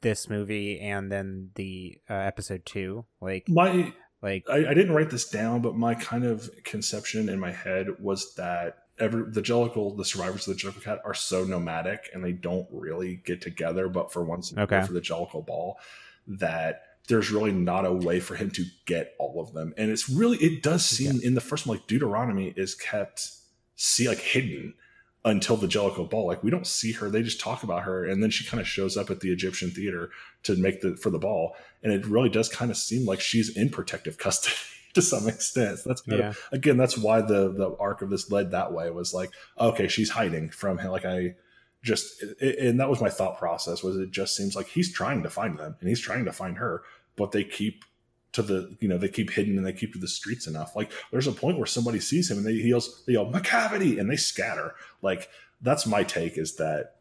[0.00, 3.92] this movie and then the uh, episode two like my
[4.22, 7.86] like I, I didn't write this down, but my kind of conception in my head
[7.98, 12.22] was that every the Jellicle, the survivors of the Jellicle Cat, are so nomadic and
[12.22, 13.88] they don't really get together.
[13.88, 14.82] But for once, Okay.
[14.82, 15.78] for the Jellicle Ball,
[16.26, 19.72] that there's really not a way for him to get all of them.
[19.78, 23.26] And it's really it does seem in the first one like Deuteronomy is kept
[23.80, 24.74] see like hidden.
[25.22, 26.26] until the Jellicle Ball.
[26.26, 28.66] Like we don't see her; they just talk about her, and then she kind of
[28.66, 30.08] shows up at the Egyptian theater
[30.44, 33.54] to make the for the ball, and it really does kind of seem like she's
[33.56, 34.56] in protective custody.
[34.94, 35.78] to some extent.
[35.86, 36.28] That's kind Yeah.
[36.30, 39.88] of, again, that's why the the arc of this led that way was like, okay,
[39.88, 40.90] she's hiding from him.
[40.90, 41.34] Like I
[41.82, 43.82] just, it, and that was my thought process.
[43.84, 46.56] Was it just seems like he's trying to find them and he's trying to find
[46.58, 46.82] her,
[47.16, 47.84] but they keep
[48.32, 50.76] to the you know they keep hidden and they keep to the streets enough.
[50.76, 54.08] Like there's a point where somebody sees him and they yells they yell Macavity and
[54.10, 54.74] they scatter.
[55.02, 55.28] Like
[55.60, 56.96] that's my take is that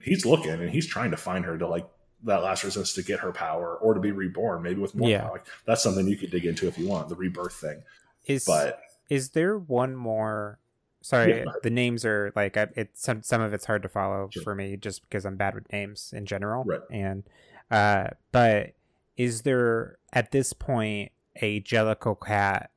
[0.00, 1.86] he's looking and he's trying to find her to like
[2.24, 5.22] that last resistance to get her power or to be reborn, maybe with more Yeah.
[5.22, 5.32] power.
[5.32, 7.82] Like, that's something you could dig into if you want the rebirth thing.
[8.26, 10.58] Is But is there one more?
[11.04, 14.28] Sorry, Yeah, the names are like I, it's some some of it's hard to follow
[14.32, 14.42] Sure.
[14.44, 16.62] for me just because I'm bad with names in general.
[16.64, 16.80] Right.
[16.90, 17.24] And
[17.72, 18.72] uh, but
[19.16, 22.70] is there at this point a Jellicle cat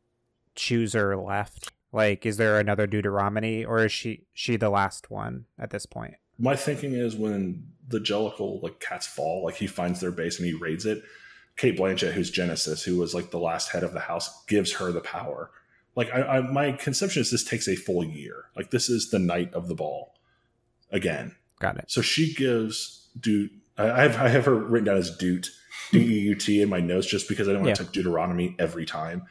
[0.56, 1.72] chooser left?
[1.92, 6.16] Like, is there another Deuteronomy, or is she she the last one at this point?
[6.38, 10.48] my thinking is when the Jellicle like cats fall, like he finds their base and
[10.48, 11.04] he raids it.
[11.58, 14.92] Cate Blanchett, who's Genesis, who was like the last head of the house, gives her
[14.92, 15.52] the power.
[15.96, 18.46] Like I, I my conception is this takes a full year.
[18.56, 20.16] Like this is the night of the ball
[20.92, 21.36] again.
[21.60, 21.86] Got it.
[21.88, 23.52] So she gives Dude.
[23.78, 25.50] I I have I have her written down as Doot,
[25.92, 27.76] D E U T in my notes just because I don't want Yeah.
[27.76, 29.24] to type Deuteronomy every time.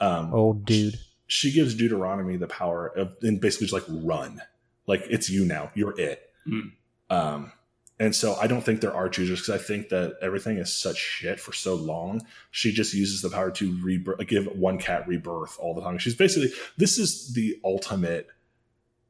[0.00, 0.98] Um, Old dude.
[1.26, 4.40] she gives Deuteronomy the power of and basically just like run,
[4.86, 6.22] like it's you now, you're it.
[6.46, 6.72] Mm.
[7.10, 7.52] Um,
[8.00, 10.96] and so I don't think there are choosers because I think that everything is such
[10.98, 12.24] shit for so long.
[12.52, 15.98] She just uses the power to rebirth, give one cat rebirth all the time.
[15.98, 18.28] She's basically this is the ultimate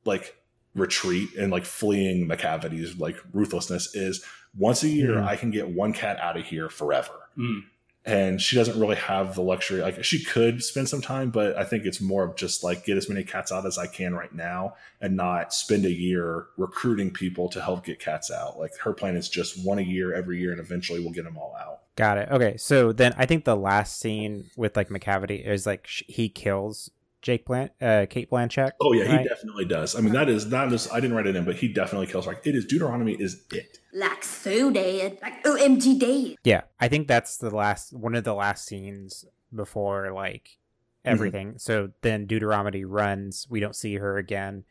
[0.07, 0.37] like
[0.75, 4.25] retreat and like fleeing Macavity's like ruthlessness is
[4.59, 5.25] once a year Mhm.
[5.27, 7.63] I can get one cat out of here forever Mm.
[8.05, 11.65] and she doesn't really have the luxury like she could spend some time but i
[11.65, 14.35] think it's more of just like get as many cats out as i can right
[14.35, 18.93] now and not spend a year recruiting people to help get cats out like her
[18.93, 21.81] plan is just one a year every year and eventually we'll get them all out
[21.97, 22.29] Got it.
[22.31, 26.29] Okay, so then I think the last scene with like Macavity is like sh- he
[26.29, 26.93] kills
[27.23, 28.71] Jake Blan- uh, Cate Blanchett.
[28.81, 29.21] oh yeah right?
[29.23, 31.57] he definitely does i mean that is that is i didn't write it in but
[31.57, 35.19] he definitely kills her like it is deuteronomy is it Like so dead.
[35.23, 36.37] Like OMG dead.
[36.45, 39.25] Yeah, I think that's the last one of the last scenes
[39.55, 40.59] before like
[41.05, 41.55] everything.
[41.59, 43.47] So then Deuteronomy runs.
[43.49, 44.65] We don't see her again,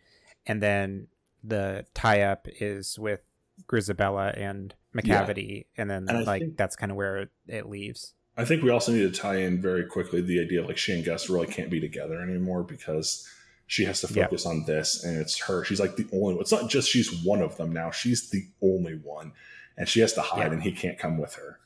[0.46, 1.08] and then
[1.44, 3.22] the tie up is with
[3.68, 8.14] Grizabella and Macavity, and then And like think- that's kind of where it leaves.
[8.38, 10.94] I think we also need to tie in very quickly the idea of like she
[10.94, 13.28] and Gus really can't be together anymore because
[13.66, 15.64] she has to focus on this and it's her.
[15.64, 16.42] She's like the only one.
[16.42, 17.90] It's not just she's one of them now.
[17.92, 19.34] She's the only one.
[19.76, 20.54] And she has to hide Yeah.
[20.54, 21.60] and he can't come with her.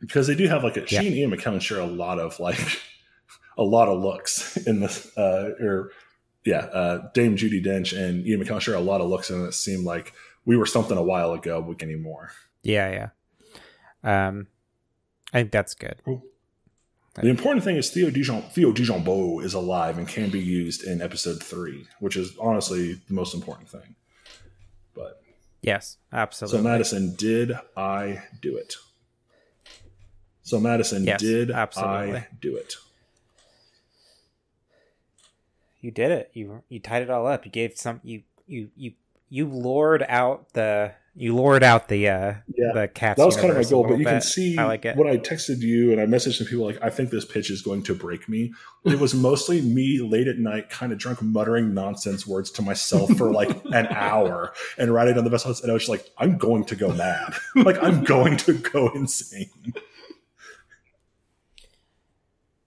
[0.00, 0.86] Because they do have like a Yeah.
[0.86, 2.58] she and Ian McKellen share a lot of like
[3.58, 5.92] a lot of looks in this uh or
[6.44, 9.54] yeah, uh Dame Judi Dench and Ian McKellen share a lot of looks and it
[9.54, 10.12] seemed like
[10.44, 12.32] we were something a while ago, but anymore.
[12.62, 13.10] Yeah,
[14.02, 14.26] yeah.
[14.28, 14.46] Um,
[15.32, 16.00] I think that's good.
[17.14, 21.02] The important thing is Theo Dijon Theo Dijonbeaux is alive and can be used in
[21.02, 23.94] episode three, which is honestly the most important thing.
[24.94, 25.20] But
[25.62, 26.58] Yes, absolutely.
[26.58, 28.76] so Madison, did I do it?
[30.42, 32.16] So Madison, Yes, did absolutely.
[32.18, 32.76] I do it?
[35.80, 36.30] You did it.
[36.34, 37.44] You you tied it all up.
[37.44, 38.00] You gave some.
[38.02, 38.92] You you you
[39.28, 40.92] you lured out the.
[41.20, 43.18] You lured out the uh Yeah, the cats.
[43.18, 44.96] That was kind of my goal, but you can see I like it.
[44.96, 47.60] what I texted you and I messaged some people like, I think this pitch is
[47.60, 48.54] going to break me.
[48.86, 53.10] It was mostly me late at night, kind of drunk, muttering nonsense words to myself
[53.18, 55.60] for like an hour and writing on the best ones.
[55.60, 57.34] And I was just like, I'm going to go mad.
[57.54, 59.50] like, I'm going to go insane.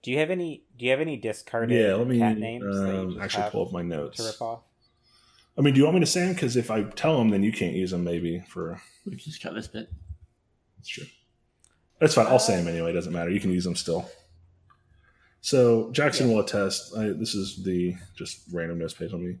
[0.02, 0.62] Do you have any?
[0.78, 3.82] Do you have any discarded Yeah, let me cat names um, actually pull up my
[3.82, 4.20] to notes.
[4.20, 4.60] rip off?
[5.56, 6.34] I mean, do you want me to say them?
[6.34, 8.80] Because if I tell them, then you can't use them maybe for.
[9.04, 9.88] We can just cut this bit.
[10.76, 11.06] That's true.
[12.00, 12.26] That's fine.
[12.26, 12.90] I'll say them anyway.
[12.90, 13.30] It doesn't matter.
[13.30, 14.10] You can use them still.
[15.40, 16.96] So Jackson will attest.
[16.96, 19.36] I, this is the just random notes page on me.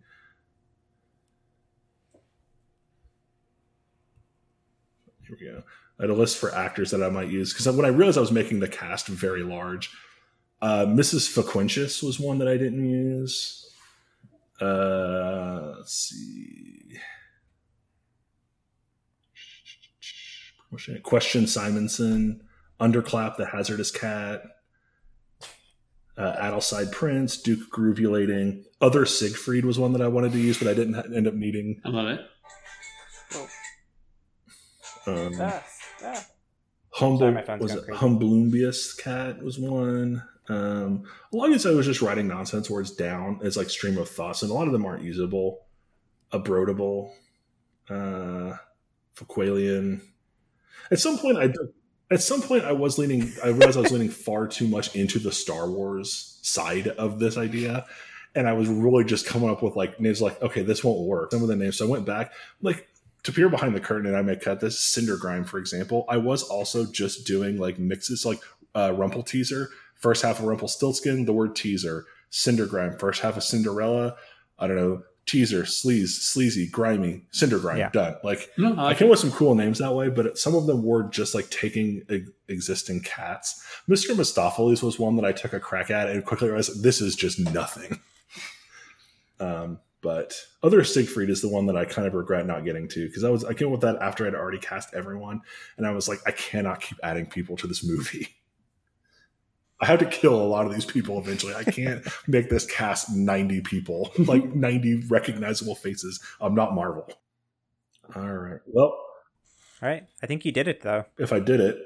[5.26, 5.62] Here we go.
[5.98, 8.20] I had a list for actors that I might use because when I realized I
[8.20, 9.90] was making the cast very large,
[10.60, 11.28] uh, Mrs.
[11.32, 13.73] Faquentius was one that I didn't use.
[14.60, 16.98] Uh, let's see.
[21.02, 22.42] Question Simonson,
[22.80, 24.42] Underclap, the Hazardous Cat,
[26.16, 28.64] uh, Adelside Prince, Duke Groovulating.
[28.80, 31.34] Other Siegfried was one that I wanted to use, but I didn't ha- end up
[31.34, 31.80] needing.
[31.84, 32.20] I love it.
[35.06, 35.62] Um, Ah,
[36.02, 36.26] ah.
[36.92, 38.00] Humble Sorry, was going it crazy.
[38.00, 40.22] Humblumbius Cat was one.
[40.48, 43.98] Um, a lot of these I was just writing nonsense words down as like stream
[43.98, 45.60] of thoughts, and a lot of them aren't usable.
[46.32, 47.12] Abrodable,
[47.88, 48.56] uh,
[49.16, 50.02] Fouqualian.
[50.90, 51.52] At some point, I
[52.10, 53.32] at some point I was leaning.
[53.42, 57.38] I realized I was leaning far too much into the Star Wars side of this
[57.38, 57.86] idea,
[58.34, 61.30] and I was really just coming up with like names like, okay, this won't work.
[61.32, 61.78] Some of the names.
[61.78, 62.88] So I went back, like
[63.22, 66.04] to peer behind the curtain, and I may cut this Cindergrime, for example.
[66.08, 68.40] I was also just doing like mixes, like
[68.74, 69.70] uh, Rumple teaser,
[70.04, 74.14] first half of Rumpelstiltskin, the word teaser, Cindergrime, first half of Cinderella.
[74.58, 77.88] I don't know, teaser, sleaze, sleazy, grimy, Cindergrime, Yeah.
[77.88, 78.16] done.
[78.22, 80.66] Like No, I I came up with some cool names that way, but some of
[80.66, 83.64] them were just like taking e- existing cats.
[83.88, 84.14] Mr.
[84.14, 87.38] Mistoffelees was one that I took a crack at and quickly realized this is just
[87.40, 88.00] nothing.
[89.40, 90.32] Um, but
[90.62, 93.30] other Siegfried is the one that I kind of regret not getting to because I
[93.30, 95.40] was I came up with that after I'd already cast everyone,
[95.76, 98.28] and I was like, I cannot keep adding people to this movie.
[99.84, 101.54] I have to kill a lot of these people eventually.
[101.54, 106.20] I can't make this cast 90 people, like 90 recognizable faces.
[106.40, 107.06] I'm not Marvel.
[108.16, 108.60] All right.
[108.64, 108.98] Well, All
[109.82, 110.04] right.
[110.22, 111.04] I think you did it though.
[111.18, 111.76] if I did it,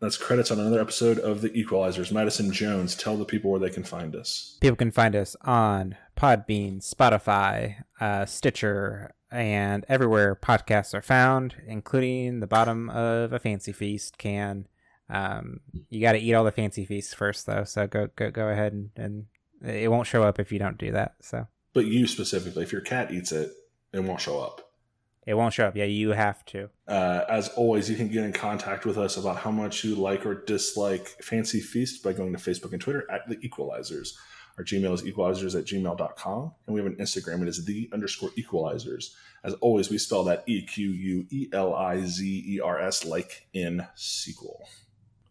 [0.00, 2.12] that's credits on another episode of The Equelizers.
[2.12, 4.58] Madison Jones, tell the people where they can find us.
[4.60, 12.40] People can find us on Podbean, Spotify, uh, Stitcher, and everywhere podcasts are found, including
[12.40, 14.66] the bottom of a Fancy Feast can.
[15.08, 17.64] Um, you got to eat all the Fancy Feasts first, though.
[17.64, 19.26] So go go go ahead and, and
[19.64, 21.14] it won't show up if you don't do that.
[21.20, 23.50] So But you specifically, if your cat eats it,
[23.92, 24.62] it won't show up.
[25.26, 25.76] it won't show up.
[25.76, 26.68] Yeah, you have to.
[26.88, 30.26] Uh, as always, you can get in contact with us about how much you like
[30.26, 34.10] or dislike Fancy Feast by going to Facebook and Twitter at The Equelizers.
[34.58, 37.42] Our Gmail is equelizers at gmail.com, and we have an Instagram.
[37.42, 39.10] It is the underscore equelizers.
[39.44, 43.04] As always, we spell that E Q U E L I Z E R S
[43.04, 44.66] like in sequel.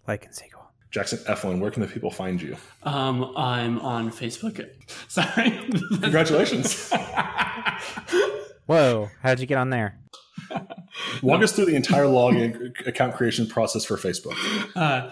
[0.07, 0.63] Like and sequel.
[0.91, 2.55] Jackson Eflin, where can the people find you?
[2.83, 4.65] Um, I'm on Facebook.
[5.09, 5.51] Sorry.
[6.01, 6.91] Congratulations.
[8.65, 9.09] Whoa!
[9.21, 9.99] How'd you get on there?
[11.21, 14.35] Walk us through the entire login account creation process for Facebook.
[14.75, 15.11] Uh,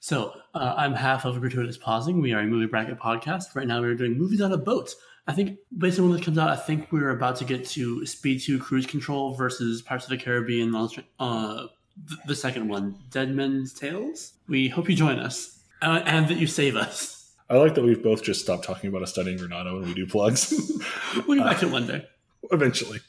[0.00, 2.20] so uh, I'm half of Gratuitous Pausing.
[2.20, 3.54] We are a movie bracket podcast.
[3.54, 4.94] Right now we're doing movies on a boat.
[5.26, 8.06] I think based on when this comes out, I think we're about to get to
[8.06, 10.74] Speed 2 Cruise Control versus Pirates of the Caribbean,
[11.18, 11.66] uh,
[12.08, 14.32] th- the second one, Dead Men's Tales.
[14.48, 17.32] We hope you join us uh, and that you save us.
[17.50, 20.06] I like that we've both just stopped talking about us studying Renato when we do
[20.06, 20.52] plugs.
[21.26, 22.06] We'll get back to it one day.
[22.50, 23.00] Eventually.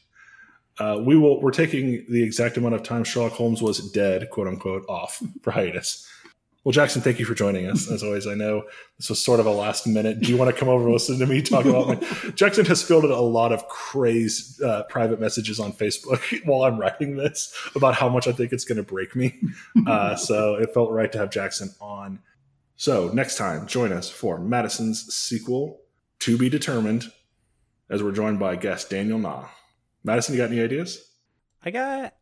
[0.79, 4.47] Uh, we will we're taking the exact amount of time Sherlock Holmes was dead, quote
[4.47, 6.07] unquote, off for hiatus.
[6.69, 7.89] Well, Jackson, thank you for joining us.
[7.89, 8.61] As always, I know
[8.99, 10.19] this was sort of a last minute.
[10.19, 11.95] Do you want to come over and listen to me talk about my
[12.35, 17.15] Jackson has fielded a lot of crazed uh, private messages on Facebook while I'm writing
[17.15, 19.33] this about how much I think it's going to break me.
[19.87, 22.19] Uh, so it felt right to have Jackson on.
[22.75, 25.81] So next time, join us for Madison's sequel,
[26.19, 27.11] To Be Determined,
[27.89, 29.45] as we're joined by guest Daniel Na.
[30.03, 31.03] Madison, you got any ideas?
[31.65, 32.13] I got.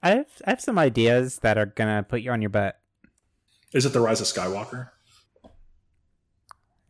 [0.00, 0.28] I have.
[0.44, 2.78] I have some ideas that are gonna put you on your butt.
[3.76, 4.88] Is it the Rise of Skywalker?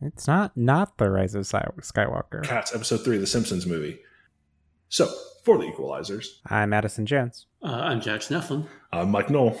[0.01, 2.45] It's not not the Rise of Skywalker.
[2.45, 3.99] Cats, episode three, the Simpsons movie.
[4.87, 7.45] So, for the Equelizers, I'm Addison Jones.
[7.61, 8.67] Uh, I'm Jack Eflin.
[8.93, 9.59] I'm Mike Knoll.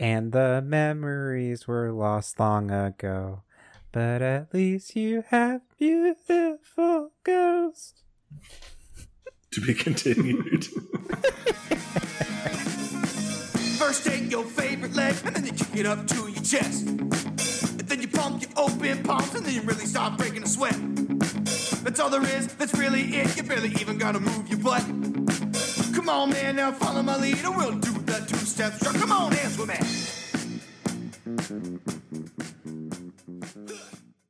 [0.00, 3.44] And the memories were lost long ago.
[3.92, 8.02] But at least you have beautiful ghosts.
[9.52, 10.66] To be continued.
[13.86, 16.86] First take your favorite leg, and then you kick it up to your chest.
[16.86, 20.74] And then you pump your open palms, and then you really start breaking a sweat.
[21.84, 23.36] That's all there is, that's really it.
[23.36, 24.80] You barely even gotta move your butt.
[25.94, 28.94] Come on, man, now follow my lead, and we'll do the two step strut.
[28.94, 29.76] Come on, dance with me.